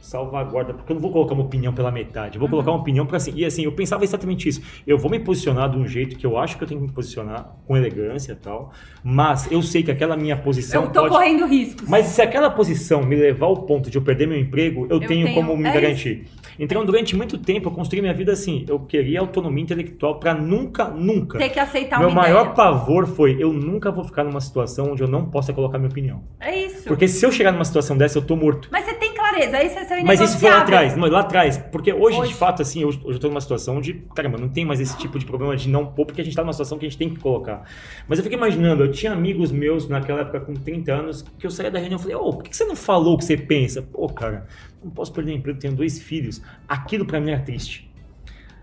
[0.01, 3.05] salvaguarda, porque eu não vou colocar uma opinião pela metade, eu vou colocar uma opinião
[3.05, 6.15] para assim, e assim, eu pensava exatamente isso, eu vou me posicionar de um jeito
[6.17, 8.71] que eu acho que eu tenho que me posicionar, com elegância e tal,
[9.03, 11.13] mas eu sei que aquela minha posição Eu tô pode...
[11.13, 11.87] correndo riscos.
[11.87, 15.07] Mas se aquela posição me levar ao ponto de eu perder meu emprego, eu, Eu
[15.07, 16.27] tenho, tenho- como me é garantir.
[16.57, 18.65] Então, durante muito tempo, eu construí minha vida assim.
[18.67, 21.37] Eu queria autonomia intelectual para nunca, nunca.
[21.37, 22.53] Ter que aceitar Meu maior ideia.
[22.55, 26.21] pavor foi eu nunca vou ficar numa situação onde eu não possa colocar minha opinião.
[26.39, 26.83] É isso.
[26.85, 28.67] Porque se eu chegar numa situação dessa, eu tô morto.
[28.71, 31.57] Mas você tem clareza, isso é Mas isso foi lá atrás, não, lá atrás.
[31.57, 32.31] Porque hoje, Hoje.
[32.31, 34.97] de fato, assim, hoje, hoje eu tô numa situação onde, caramba, não tem mais esse
[34.97, 36.97] tipo de problema de não pôr, porque a gente tá numa situação que a gente
[36.97, 37.65] tem que colocar.
[38.07, 41.51] Mas eu fiquei imaginando, eu tinha amigos meus naquela época com 30 anos, que eu
[41.51, 43.81] saía da reunião e falei, ô, por que você não falou o que você pensa?
[43.81, 44.47] Pô, cara,
[44.83, 46.41] não posso perder emprego, tenho dois filhos.
[46.67, 47.89] Aquilo pra mim era triste.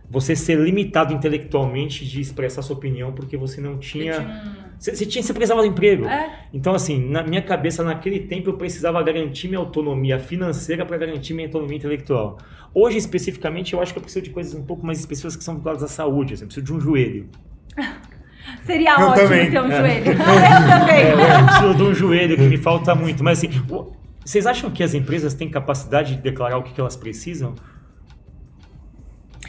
[0.09, 4.66] Você ser limitado intelectualmente de expressar sua opinião porque você não tinha.
[4.79, 6.07] Você, tinha, você precisava do emprego.
[6.07, 6.41] É.
[6.53, 11.33] Então, assim, na minha cabeça, naquele tempo, eu precisava garantir minha autonomia financeira para garantir
[11.35, 12.39] minha autonomia intelectual.
[12.75, 15.55] Hoje, especificamente, eu acho que eu preciso de coisas um pouco mais específicas que são
[15.55, 16.35] vinculadas à saúde.
[16.35, 17.29] Assim, eu preciso de um joelho.
[18.65, 19.51] Seria Eu ótimo também.
[19.51, 19.77] ter um É.
[19.79, 20.07] joelho.
[20.13, 21.03] Eu também.
[21.05, 23.25] É, eu preciso de um joelho que me falta muito.
[23.25, 23.51] Mas, assim,
[24.25, 27.55] vocês acham que as empresas têm capacidade de declarar o que que elas precisam?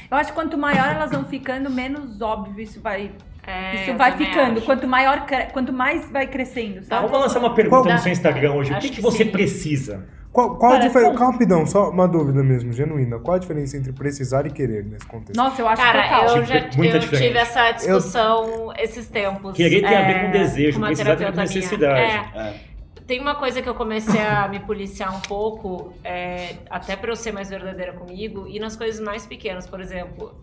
[0.10, 3.12] Eu acho que quanto maior elas vão ficando, menos óbvio isso vai.
[3.48, 4.58] É, isso eu vai tá ficando.
[4.58, 4.66] acho.
[4.66, 7.08] Quanto maior, quanto mais vai crescendo, Tá, sabe?
[7.08, 8.74] vamos lançar uma pergunta Qual- no seu Instagram hoje.
[8.74, 9.32] O Acho que, que que você sim.
[9.32, 10.06] precisa?
[10.34, 11.18] Qual, qual a diferença?
[11.18, 13.18] rapidão, só uma dúvida mesmo, genuína.
[13.18, 15.36] Qual a diferença entre precisar e querer nesse contexto?
[15.36, 16.38] Nossa, eu acho Cara, total.
[16.38, 17.24] eu já muita eu diferença.
[17.28, 19.56] tive essa discussão esses tempos.
[19.56, 22.00] Querer tem a ver é, com desejo, uma precisar tem a ver com necessidade.
[22.36, 22.39] É.
[22.50, 22.54] É.
[23.08, 27.16] Tem uma coisa que eu comecei a me policiar um pouco, é, até pra eu
[27.16, 30.36] ser mais verdadeira comigo, e nas coisas mais pequenas, por exemplo,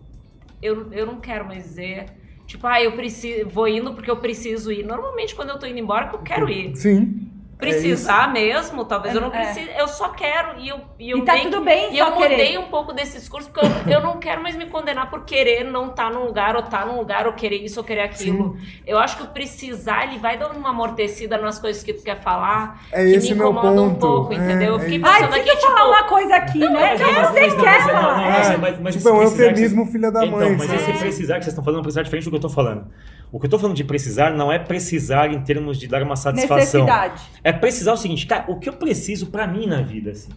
[0.61, 2.05] eu, eu não quero mais dizer,
[2.45, 4.83] tipo, ah, eu preciso, vou indo porque eu preciso ir.
[4.85, 6.75] Normalmente, quando eu tô indo embora, eu quero ir.
[6.75, 7.24] Sim.
[7.71, 9.31] Precisar mesmo, talvez eu não É.
[9.45, 12.11] precise, eu só quero, e eu, e eu E tá meio tudo bem e eu
[12.13, 12.29] querer.
[12.29, 15.63] mudei um pouco desse discurso, porque eu, eu não quero mais me condenar por querer
[15.63, 18.57] não estar num lugar, ou estar num lugar, ou querer isso, ou querer aquilo.
[18.85, 22.19] Eu acho que o precisar, ele vai dando uma amortecida nas coisas que tu quer
[22.21, 23.99] falar, É que esse me meu incomoda um ponto.
[23.99, 24.73] pouco, É, entendeu?
[24.73, 25.05] Eu é fiquei isso.
[25.07, 25.61] Ai, pensando aqui, tipo...
[25.61, 26.69] falar uma coisa aqui, né?
[26.69, 28.17] Mas- mas- sei mas- que não, quer mas- não, falar.
[28.17, 28.29] não, É.
[28.31, 30.55] mas- mas- mas Tipo, é um eufemismo, filha da Então, mãe.
[30.57, 30.81] mas sabe?
[30.91, 32.85] esse precisar que vocês estão falando é um precisar diferente do que eu tô falando.
[33.31, 36.15] O que eu tô falando de precisar não é precisar em termos de dar uma
[36.15, 36.57] satisfação.
[36.85, 37.21] Necessidade.
[37.43, 40.29] É precisar o seguinte, cara, o que eu preciso pra mim na vida, assim.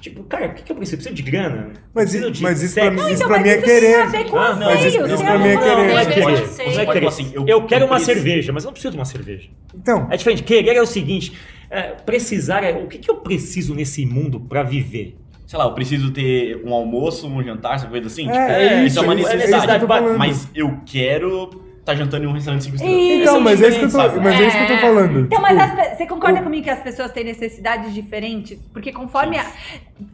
[0.00, 0.94] Tipo, cara, o que, que eu preciso?
[0.96, 1.72] Eu preciso de grana?
[1.94, 4.06] Mas, preciso de mas isso, pra, mim- isso Então, pra mas mim é isso querer.
[4.08, 5.68] ver com Ah, não, mas isso- seu isso pra mim é querer.
[5.76, 6.32] Não, não é querer.
[6.42, 7.06] esse Não é querer.
[7.06, 9.48] Assim, eu- eu quero eu uma preciso- cerveja, mas eu não preciso de uma cerveja.
[9.74, 10.42] Então, É diferente.
[10.42, 11.34] Querer é o seguinte,
[11.70, 15.18] é, precisar é o que, que eu preciso nesse mundo pra viver?
[15.46, 18.26] Sei lá, eu preciso ter um almoço, um jantar, essa coisa assim.
[18.26, 19.66] É, tipo, é isso é uma isso, é isso necessidade.
[19.66, 20.18] que eu tô falando.
[20.18, 21.50] mas eu quero
[21.92, 22.98] estar jantando em um restaurante cinco estrelas.
[23.02, 24.78] Então Esse mas, é isso que eu tô, mas é isso que eu tô É.
[24.80, 25.20] falando.
[25.20, 28.58] Então, mas Tipo, as pe- você concorda o- comigo que as pessoas têm necessidades diferentes?
[28.72, 29.38] Porque conforme.
[29.38, 29.46] a-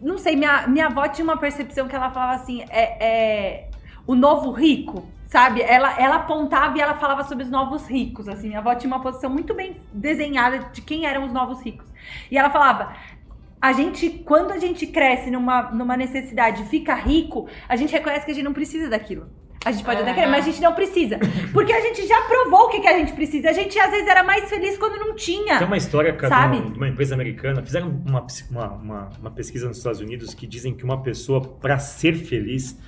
[0.02, 3.64] não sei, minha, minha avó tinha uma percepção que ela falava assim: é, é
[4.06, 5.06] o novo rico.
[5.28, 5.60] Sabe?
[5.60, 8.28] Ela, ela apontava e ela falava sobre os novos ricos.
[8.28, 11.84] Assim, minha avó tinha uma posição muito bem desenhada de quem eram os novos ricos.
[12.30, 12.92] E ela falava:
[13.60, 18.24] a gente, quando a gente cresce numa, numa necessidade e fica rico, a gente reconhece
[18.24, 19.26] que a gente não precisa daquilo.
[19.66, 21.18] A gente pode até querer, mas a gente não precisa.
[21.52, 23.50] Porque a gente já provou o que, que a gente precisa.
[23.50, 25.58] A gente às vezes era mais feliz quando não tinha.
[25.58, 26.58] Tem uma história, cara, Sabe?
[26.58, 27.60] de uma, de uma empresa americana.
[27.64, 31.80] Fizeram uma, uma, uma, uma pesquisa nos Estados Unidos que dizem que uma pessoa, para
[31.80, 32.78] ser feliz,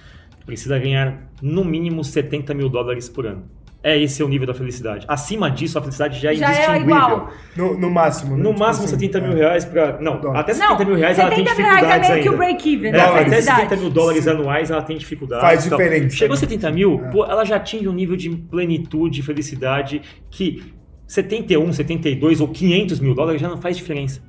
[0.46, 3.50] precisa ganhar no mínimo 70 mil dólares por ano.
[3.80, 5.06] É esse é o nível da felicidade.
[5.08, 6.84] Acima disso, a felicidade já é Já é indistinguível.
[6.96, 7.30] igual.
[7.56, 8.42] No, no máximo, né?
[8.42, 9.34] No Tipo máximo assim, 70 mil é.
[9.36, 10.00] reais pra.
[10.00, 10.40] Não, Dólar.
[10.40, 12.44] até 70 mil reais ela tem 70 mil reais é dificuldades meio que o ainda.
[12.44, 13.60] break-even É, da até felicidade.
[13.62, 15.44] 70 mil dólares anuais ela tem dificuldades.
[15.44, 15.78] Faz e tal.
[15.78, 16.40] diferença, Chegou a né?
[16.40, 17.10] 70 mil, É.
[17.10, 20.60] pô, ela já atinge um nível de plenitude, felicidade que
[21.06, 24.20] 71, 72 ou 500 mil dólares já não faz diferença.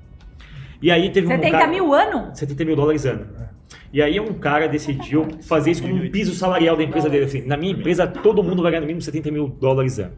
[0.79, 2.29] E aí teve um 70 cara, mil ano?
[2.35, 3.25] 70 mil dólares ano.
[3.91, 7.25] E aí um cara decidiu fazer isso como um piso salarial da empresa dele.
[7.25, 10.11] Assim, na minha empresa, todo mundo vai ganhar no mínimo 70 mil dólares ano.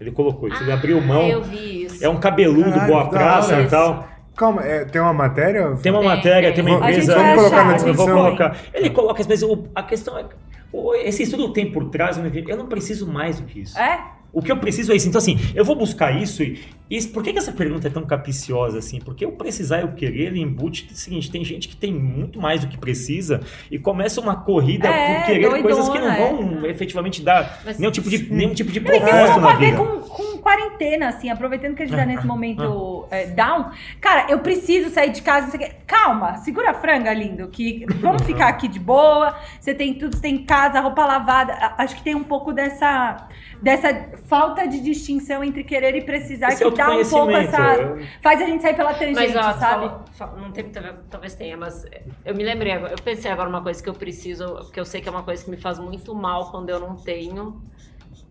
[0.00, 1.22] Ele colocou isso, ele abriu mão.
[1.22, 2.04] Ah, Eu vi isso.
[2.04, 4.08] É um cabeludo, Caralho, boa praça e tal.
[4.34, 5.76] Calma, é, tem uma matéria?
[5.76, 6.74] Tem uma Tem, matéria, tem tem.
[6.74, 7.14] uma A gente empresa.
[7.22, 8.14] vai Vamos colocar na Eu vou descrição.
[8.24, 8.56] colocar.
[8.74, 10.24] Ele coloca, às vezes, o- a questão é.
[10.72, 13.78] o- Esse estudo tem por trás, eu não preciso mais do que isso.
[13.78, 14.00] É?
[14.32, 15.06] O que eu preciso é isso.
[15.06, 16.58] Então, assim, eu vou buscar isso e.
[16.90, 19.00] e por que, que essa pergunta é tão capiciosa assim?
[19.00, 22.60] Porque eu precisar, eu querer, ele embute o seguinte: tem gente que tem muito mais
[22.60, 26.66] do que precisa e começa uma corrida É, por querer coisas que não doidona, vão
[26.66, 29.54] efetivamente dar Mas- nenhum tipo de, nenhum tipo de Não, e tem propósito na a
[29.56, 29.76] ver vida.
[29.78, 33.70] com, com quarentena, assim, aproveitando que a gente tá nesse momento é, down.
[34.00, 35.72] Cara, eu preciso sair de casa, o.
[35.86, 39.34] Calma, segura a franga, lindo, que vamos ficar aqui de boa.
[39.60, 41.74] Você tem tudo, você tem casa, roupa lavada.
[41.78, 43.28] Acho que tem um pouco dessa,
[43.62, 47.60] dessa falta de distinção entre querer e precisar Esse que dá um pouco essa.
[47.74, 49.90] eu- Faz a gente sair pela tangente, Mas, ó, sabe?
[50.12, 50.70] fala- não tem
[51.10, 51.84] talvez tenha, mas
[52.24, 55.00] eu me lembrei agora, eu pensei agora uma coisa que eu preciso, que eu sei
[55.00, 57.62] que é uma coisa que me faz muito mal quando eu não tenho,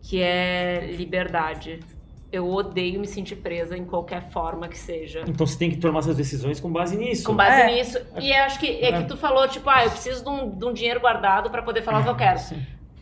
[0.01, 1.79] que é liberdade.
[2.31, 5.21] Eu odeio me sentir presa em qualquer forma que seja.
[5.27, 7.25] Então você tem que tomar suas decisões com base nisso.
[7.25, 7.75] Com base É.
[7.75, 7.99] nisso.
[8.21, 10.63] E eu acho que é que tu falou, tipo, ah, eu preciso de um, de
[10.65, 12.39] um dinheiro guardado pra poder falar o que eu quero.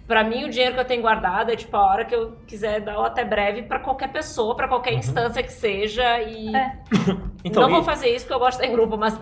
[0.10, 2.82] Pra mim, o dinheiro que eu tenho guardado é tipo a hora que eu quiser
[2.82, 6.20] dar ou até breve pra qualquer pessoa, pra qualquer instância que seja.
[6.24, 6.80] E É.
[7.46, 9.22] Então, não e- vou fazer isso porque eu gosto de estar em grupo, mas,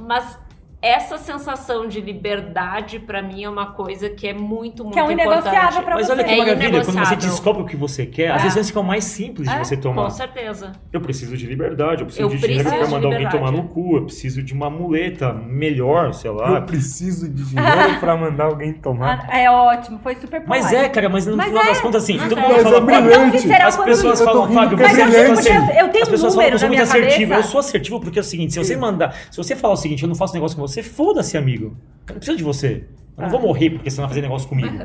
[0.00, 0.38] mas
[0.80, 5.02] essa sensação de liberdade pra mim é uma coisa que é muito, muito Que é
[5.02, 5.36] um importante.
[5.36, 6.12] inegociável pra Mas você.
[6.12, 8.44] olha que É maravilha, quando você descobre o que você quer, as É.
[8.44, 10.04] decisões ficam mais simples de É, você tomar.
[10.04, 10.72] Com certeza.
[10.92, 13.50] Eu preciso de liberdade, eu preciso Eu de dinheiro preciso pra de mandar alguém tomar
[13.50, 16.50] no cu, eu preciso de uma muleta melhor, sei lá.
[16.56, 19.26] Eu preciso de dinheiro pra mandar alguém tomar.
[19.28, 20.84] Ah, É ótimo, foi super Mas polite.
[20.84, 22.42] é, cara, mas no Mas final é, das contas, assim, mas todo é.
[22.42, 23.52] mundo Mas fala, é Fábio, brilhante.
[23.52, 25.42] as pessoas eu falam, Fábio, você é brilhante.
[25.42, 27.34] tipo assim, Eu tenho as pessoas falam, você é na muito assertivo.
[27.34, 30.02] Eu sou assertivo porque é o seguinte, se você mandar, se você falar o seguinte,
[30.02, 31.76] eu não faço negócio com você, foda-se, amigo.
[32.06, 32.84] Eu não preciso de você.
[33.16, 34.78] Eu não vou morrer porque você não vai fazer negócio comigo.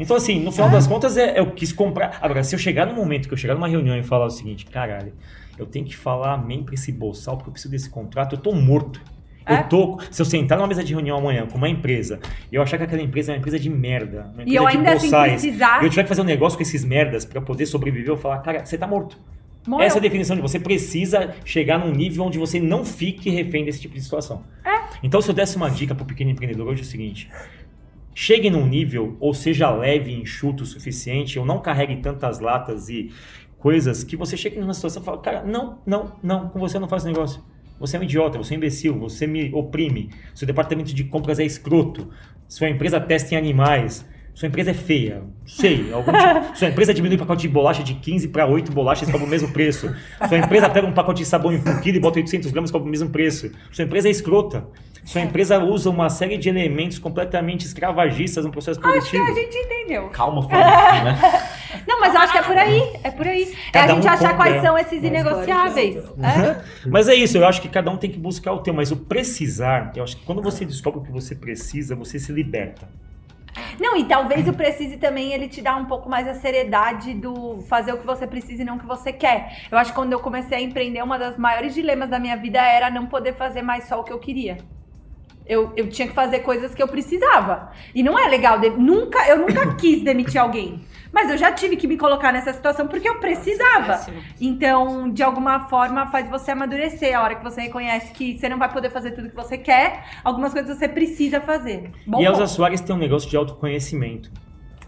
[0.00, 2.18] Então, assim, no final das contas, é, eu quis comprar.
[2.20, 4.66] Agora, se eu chegar no momento que eu chegar numa reunião e falar o seguinte,
[4.66, 5.12] caralho,
[5.56, 8.52] eu tenho que falar amém pra esse bolsal porque eu preciso desse contrato, eu tô
[8.52, 9.00] morto.
[9.46, 9.54] É?
[9.60, 9.98] Eu tô.
[10.10, 12.84] Se eu sentar numa mesa de reunião amanhã com uma empresa e eu achar que
[12.84, 15.32] aquela empresa é uma empresa de merda, uma E eu empresa de ainda assim bolsais,
[15.42, 15.82] precisar.
[15.82, 18.38] e eu tiver que fazer um negócio com esses merdas pra poder sobreviver, eu falar,
[18.38, 19.16] cara, você tá morto.
[19.66, 19.86] Morreu.
[19.86, 23.64] Essa é a definição de você precisa chegar num nível onde você não fique refém
[23.64, 24.42] desse tipo de situação.
[24.64, 24.82] É.
[25.02, 27.30] Então, se eu desse uma dica pro pequeno empreendedor hoje é o seguinte:
[28.14, 32.88] chegue num nível, ou seja leve e enxuto o suficiente, ou não carregue tantas latas
[32.88, 33.10] e
[33.58, 36.80] coisas que você chegue numa situação e fala, cara, não, não, não, com você eu
[36.80, 37.40] não faço negócio.
[37.78, 41.38] Você é um idiota, você é um imbecil, você me oprime, seu departamento de compras
[41.38, 42.10] é escroto,
[42.48, 44.04] sua empresa testa em animais,
[44.34, 47.94] sua empresa é feia, sei, algum tipo- sua empresa diminui o pacote de bolacha de
[47.94, 49.94] 15 para 8 bolachas e cobra o mesmo preço,
[50.28, 51.52] sua empresa pega um pacote de sabão
[51.82, 54.66] quilo e bota 800 gramas e cobra o mesmo preço, sua empresa é escrota,
[55.04, 59.24] sua empresa usa uma série de elementos completamente escravagistas no processo Acho que produtivo.
[59.24, 60.08] a gente entendeu.
[60.10, 61.18] Calma, Fábio, né?
[61.88, 62.82] Não, mas eu acho que é por aí.
[63.02, 63.42] É por aí.
[63.72, 64.60] É a Cada gente um achar compra, quais é.
[64.62, 65.96] são esses inegociáveis.
[65.96, 66.62] É.
[66.86, 68.96] Mas é isso, eu acho que cada um tem que buscar o teu, mas o
[68.96, 72.88] precisar, eu acho que quando você descobre o que você precisa, você se liberta.
[73.78, 77.60] Não, e talvez o precise também ele te dá um pouco mais a seriedade do
[77.68, 79.66] fazer o que você precisa e não o que você quer.
[79.70, 82.60] Eu acho que quando eu comecei a empreender, uma das maiores dilemas da minha vida
[82.60, 84.58] era não poder fazer mais só o que eu queria.
[85.44, 87.72] Eu, eu tinha que fazer coisas que eu precisava.
[87.94, 88.58] E não é legal.
[88.60, 90.80] de- nunca, eu nunca quis demitir alguém.
[91.12, 93.98] Mas eu já tive que me colocar nessa situação porque eu precisava.
[93.98, 94.22] Péssimo.
[94.40, 97.16] Então, de alguma forma, faz você amadurecer.
[97.16, 100.04] A hora que você reconhece que você não vai poder fazer tudo que você quer,
[100.24, 101.90] algumas coisas você precisa fazer.
[102.06, 102.46] Bom e a Elza.
[102.46, 104.30] Soares tem um negócio de autoconhecimento.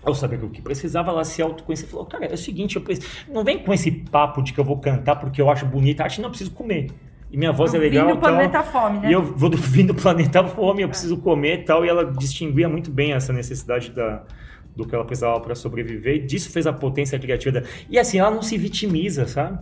[0.02, 1.88] Ao saber o que precisava, ela se autoconhecer.
[1.88, 3.08] Falou, cara, é o seguinte, eu preciso...
[3.28, 6.04] não vem com esse papo de que eu vou cantar porque eu acho bonita a
[6.04, 6.90] arte, não, eu preciso comer.
[7.30, 8.30] E minha voz é legal Vim do tal.
[8.30, 9.08] planeta fome, né?
[9.08, 11.84] E eu vou do fim do planeta fome, eu preciso comer e tal.
[11.84, 14.22] E ela distinguia muito bem essa necessidade da,
[14.76, 16.16] do que ela precisava para sobreviver.
[16.16, 17.66] E disso fez a potência criativa dela.
[17.88, 19.58] E assim, ela não se vitimiza, sabe?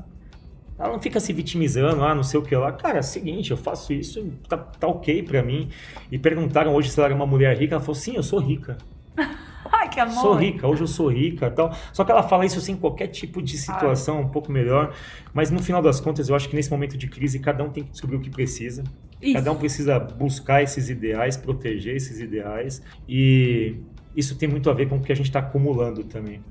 [0.78, 2.72] Ela não fica se vitimizando, ah, não sei o que lá.
[2.72, 5.68] Cara, é o seguinte, eu faço isso, tá, tá ok pra mim.
[6.10, 7.74] E perguntaram hoje se ela era uma mulher rica.
[7.74, 8.76] Ela falou, sim, eu sou rica.
[9.70, 10.20] Ai, que amor.
[10.20, 11.72] Sou rica, hoje eu sou rica tal.
[11.93, 14.93] Só que ela fala isso sem qualquer tipo de situação um pouco melhor.
[15.32, 17.84] Mas no final das contas, eu acho que nesse momento de crise, cada um tem
[17.84, 18.82] que descobrir o que precisa.
[19.20, 19.34] Isso.
[19.34, 22.82] Cada um precisa buscar esses ideais, proteger esses ideais.
[23.09, 23.76] E
[24.16, 26.43] isso tem muito a ver com o que a gente está acumulando também.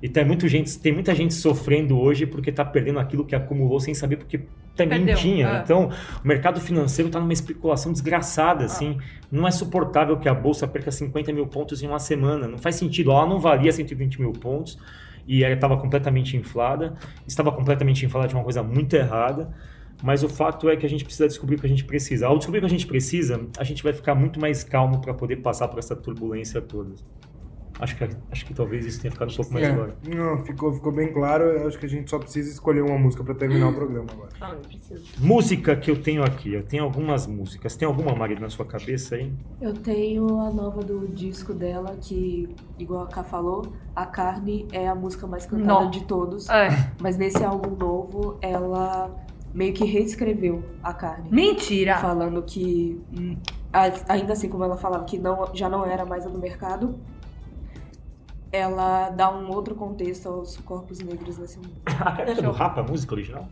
[0.00, 3.80] E tem, muito gente, tem muita gente sofrendo hoje porque está perdendo aquilo que acumulou
[3.80, 4.42] sem saber porque
[4.76, 5.48] também Perdeu, tinha.
[5.48, 5.58] é.
[5.58, 5.90] Então,
[6.24, 8.96] o mercado financeiro está numa especulação desgraçada, assim.
[9.30, 12.46] Não é suportável que a Bolsa perca 50 mil pontos em uma semana.
[12.46, 13.10] Não faz sentido.
[13.10, 14.78] Ela não valia 120 mil pontos
[15.26, 16.94] e ela estava completamente inflada.
[17.26, 19.52] Estava completamente inflada de uma coisa muito errada.
[20.02, 22.26] Mas o fato é que a gente precisa descobrir o que a gente precisa.
[22.26, 25.12] Ao descobrir o que a gente precisa, a gente vai ficar muito mais calmo para
[25.12, 26.94] poder passar por essa turbulência toda.
[27.80, 29.92] Acho que, acho que talvez isso tenha ficado um pouco mais É, claro.
[30.12, 31.44] não, ficou, ficou bem claro.
[31.44, 34.30] Eu acho que a gente só precisa escolher uma música pra terminar o programa agora.
[34.40, 35.00] Não precisa.
[35.20, 36.52] Música que eu tenho aqui.
[36.52, 37.76] Eu tenho algumas músicas.
[37.76, 39.32] Tem alguma, Mari, na sua cabeça aí?
[39.60, 42.48] Eu tenho a nova do disco dela, que,
[42.80, 45.90] igual a Ká falou, A Carne é a música mais cantada Não.
[45.90, 46.48] de todos.
[46.48, 46.68] É.
[47.00, 49.08] Mas nesse álbum novo, ela
[49.54, 51.28] meio que reescreveu A Carne.
[51.30, 51.96] Mentira!
[51.98, 53.36] Falando que, hum,
[54.08, 56.98] ainda assim como ela falava que não, já não era mais a do mercado,
[58.50, 61.76] ela dá um outro contexto aos corpos negros nesse mundo.
[62.00, 63.48] A letra do Rapa, a música original?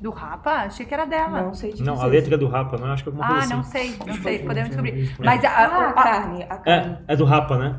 [0.00, 0.50] Do Rapa?
[0.62, 1.42] Achei que era dela.
[1.42, 2.86] Não sei te Não, a letra do Rapa, não.
[2.86, 3.70] Acho que alguma ah, coisa não assim.
[3.70, 5.14] sei, não sei, que podemos descobrir.
[5.18, 6.98] Mas a, Ah, a, a a- carne, a carne.
[7.06, 7.78] É, é do Rapa, né?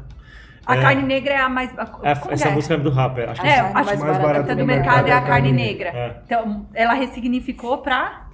[0.71, 0.81] A É.
[0.81, 1.69] carne negra é a mais.
[1.77, 2.51] a- É, essa é?
[2.51, 3.21] música é do Rapa.
[3.31, 5.11] Acho que É, A carne acho mais que barata a do do mercado mercado é
[5.13, 5.89] a carne negra.
[5.89, 6.15] É.
[6.25, 8.27] Então, ela ressignificou pra.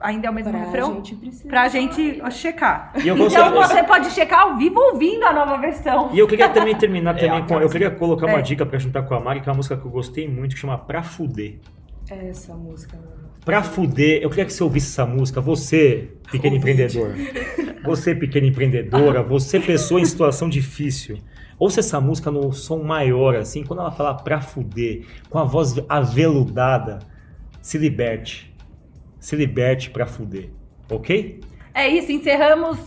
[0.00, 0.94] Ainda é o mesmo Pra refrão?
[0.96, 1.14] gente.
[1.48, 2.92] Pra gente checar.
[2.96, 6.10] E então você pode checar ao vivo ouvindo a nova versão.
[6.12, 7.58] E eu queria também terminar É, também com.
[7.60, 8.42] Eu queria colocar uma É.
[8.42, 10.60] dica pra juntar com a Mari, que é uma música que eu gostei muito, que
[10.60, 11.58] chama Pra Fuder.
[12.10, 12.96] É essa música.
[12.96, 13.14] mano.
[13.44, 15.38] Pra fuder, eu queria que você ouvisse essa música.
[15.38, 17.14] Você, pequeno empreendedor.
[17.84, 19.22] Você, pequena empreendedora.
[19.22, 21.18] Você, pessoa em situação difícil.
[21.58, 23.64] Ouça essa música no som maior, assim.
[23.64, 26.98] Quando ela fala pra fuder, com a voz aveludada,
[27.60, 28.54] se liberte.
[29.20, 30.50] Se liberte pra fuder.
[30.90, 31.40] Ok?
[31.72, 32.78] É isso, encerramos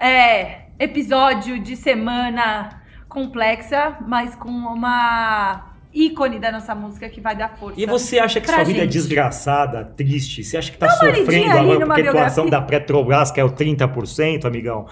[0.00, 7.56] é, episódio de semana complexa, mas com uma ícone da nossa música que vai dar
[7.56, 7.80] força.
[7.80, 8.92] E você acha que sua vida é gente.
[8.92, 10.42] desgraçada, triste?
[10.42, 13.50] Você acha que tá Dá sofrendo agora porque a atuação da Petrobras, que é o
[13.50, 14.86] 30%, amigão?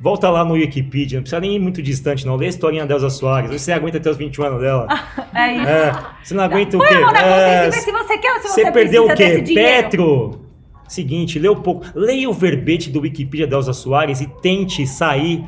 [0.00, 2.36] Volta lá no Wikipedia, não precisa nem ir muito distante, não.
[2.36, 3.50] Lê a historinha da Elza Soares.
[3.50, 4.86] Você aguenta até os 21 anos dela.
[5.34, 5.68] É isso.
[5.68, 6.94] É, você não aguenta o quê?
[6.94, 9.42] a mão na É, se você quer ou se você, você perdeu o quê?
[9.52, 10.40] Petro!
[10.86, 11.84] Seguinte, lê um pouco.
[11.92, 15.44] Leia o verbete do Wikipedia da Elza Soares e tente sair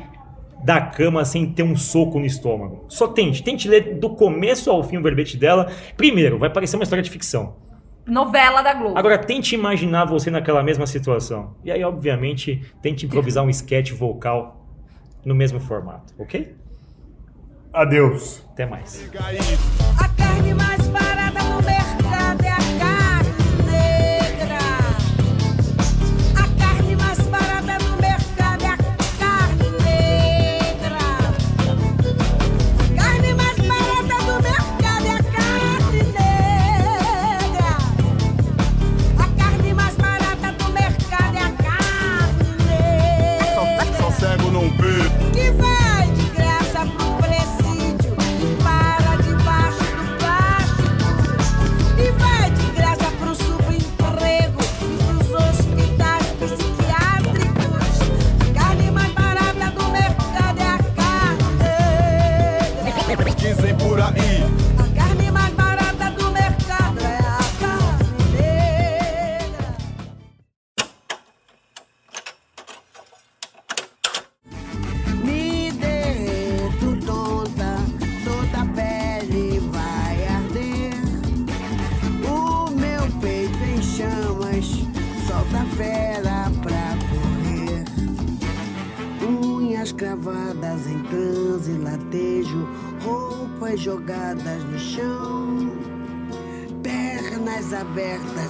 [0.63, 2.83] da cama sem ter um soco no estômago.
[2.89, 3.41] Só tente.
[3.41, 5.71] Tente ler do começo ao fim o verbete dela.
[5.95, 7.55] Primeiro, vai parecer uma história de ficção.
[8.07, 8.97] Novela da Globo.
[8.97, 11.55] Agora, tente imaginar você naquela mesma situação.
[11.63, 14.65] E aí, obviamente, tente improvisar um sketch vocal
[15.25, 16.55] no mesmo formato, ok?
[17.73, 18.43] Adeus.
[18.53, 19.07] Até mais.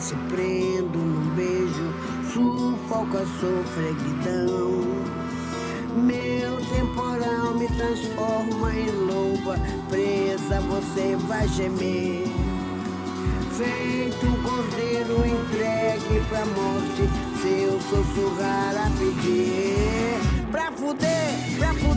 [0.07, 1.93] Se prendo num beijo,
[2.31, 4.81] sufoco a sofreguidão.
[5.97, 9.59] Meu temporal me transforma em loba,
[9.89, 12.23] presa você vai gemer.
[13.57, 17.09] Feito um cordeiro entregue pra morte,
[17.41, 20.47] seu sussurrar a pedir.
[20.49, 21.96] Pra fuder, pra fuder,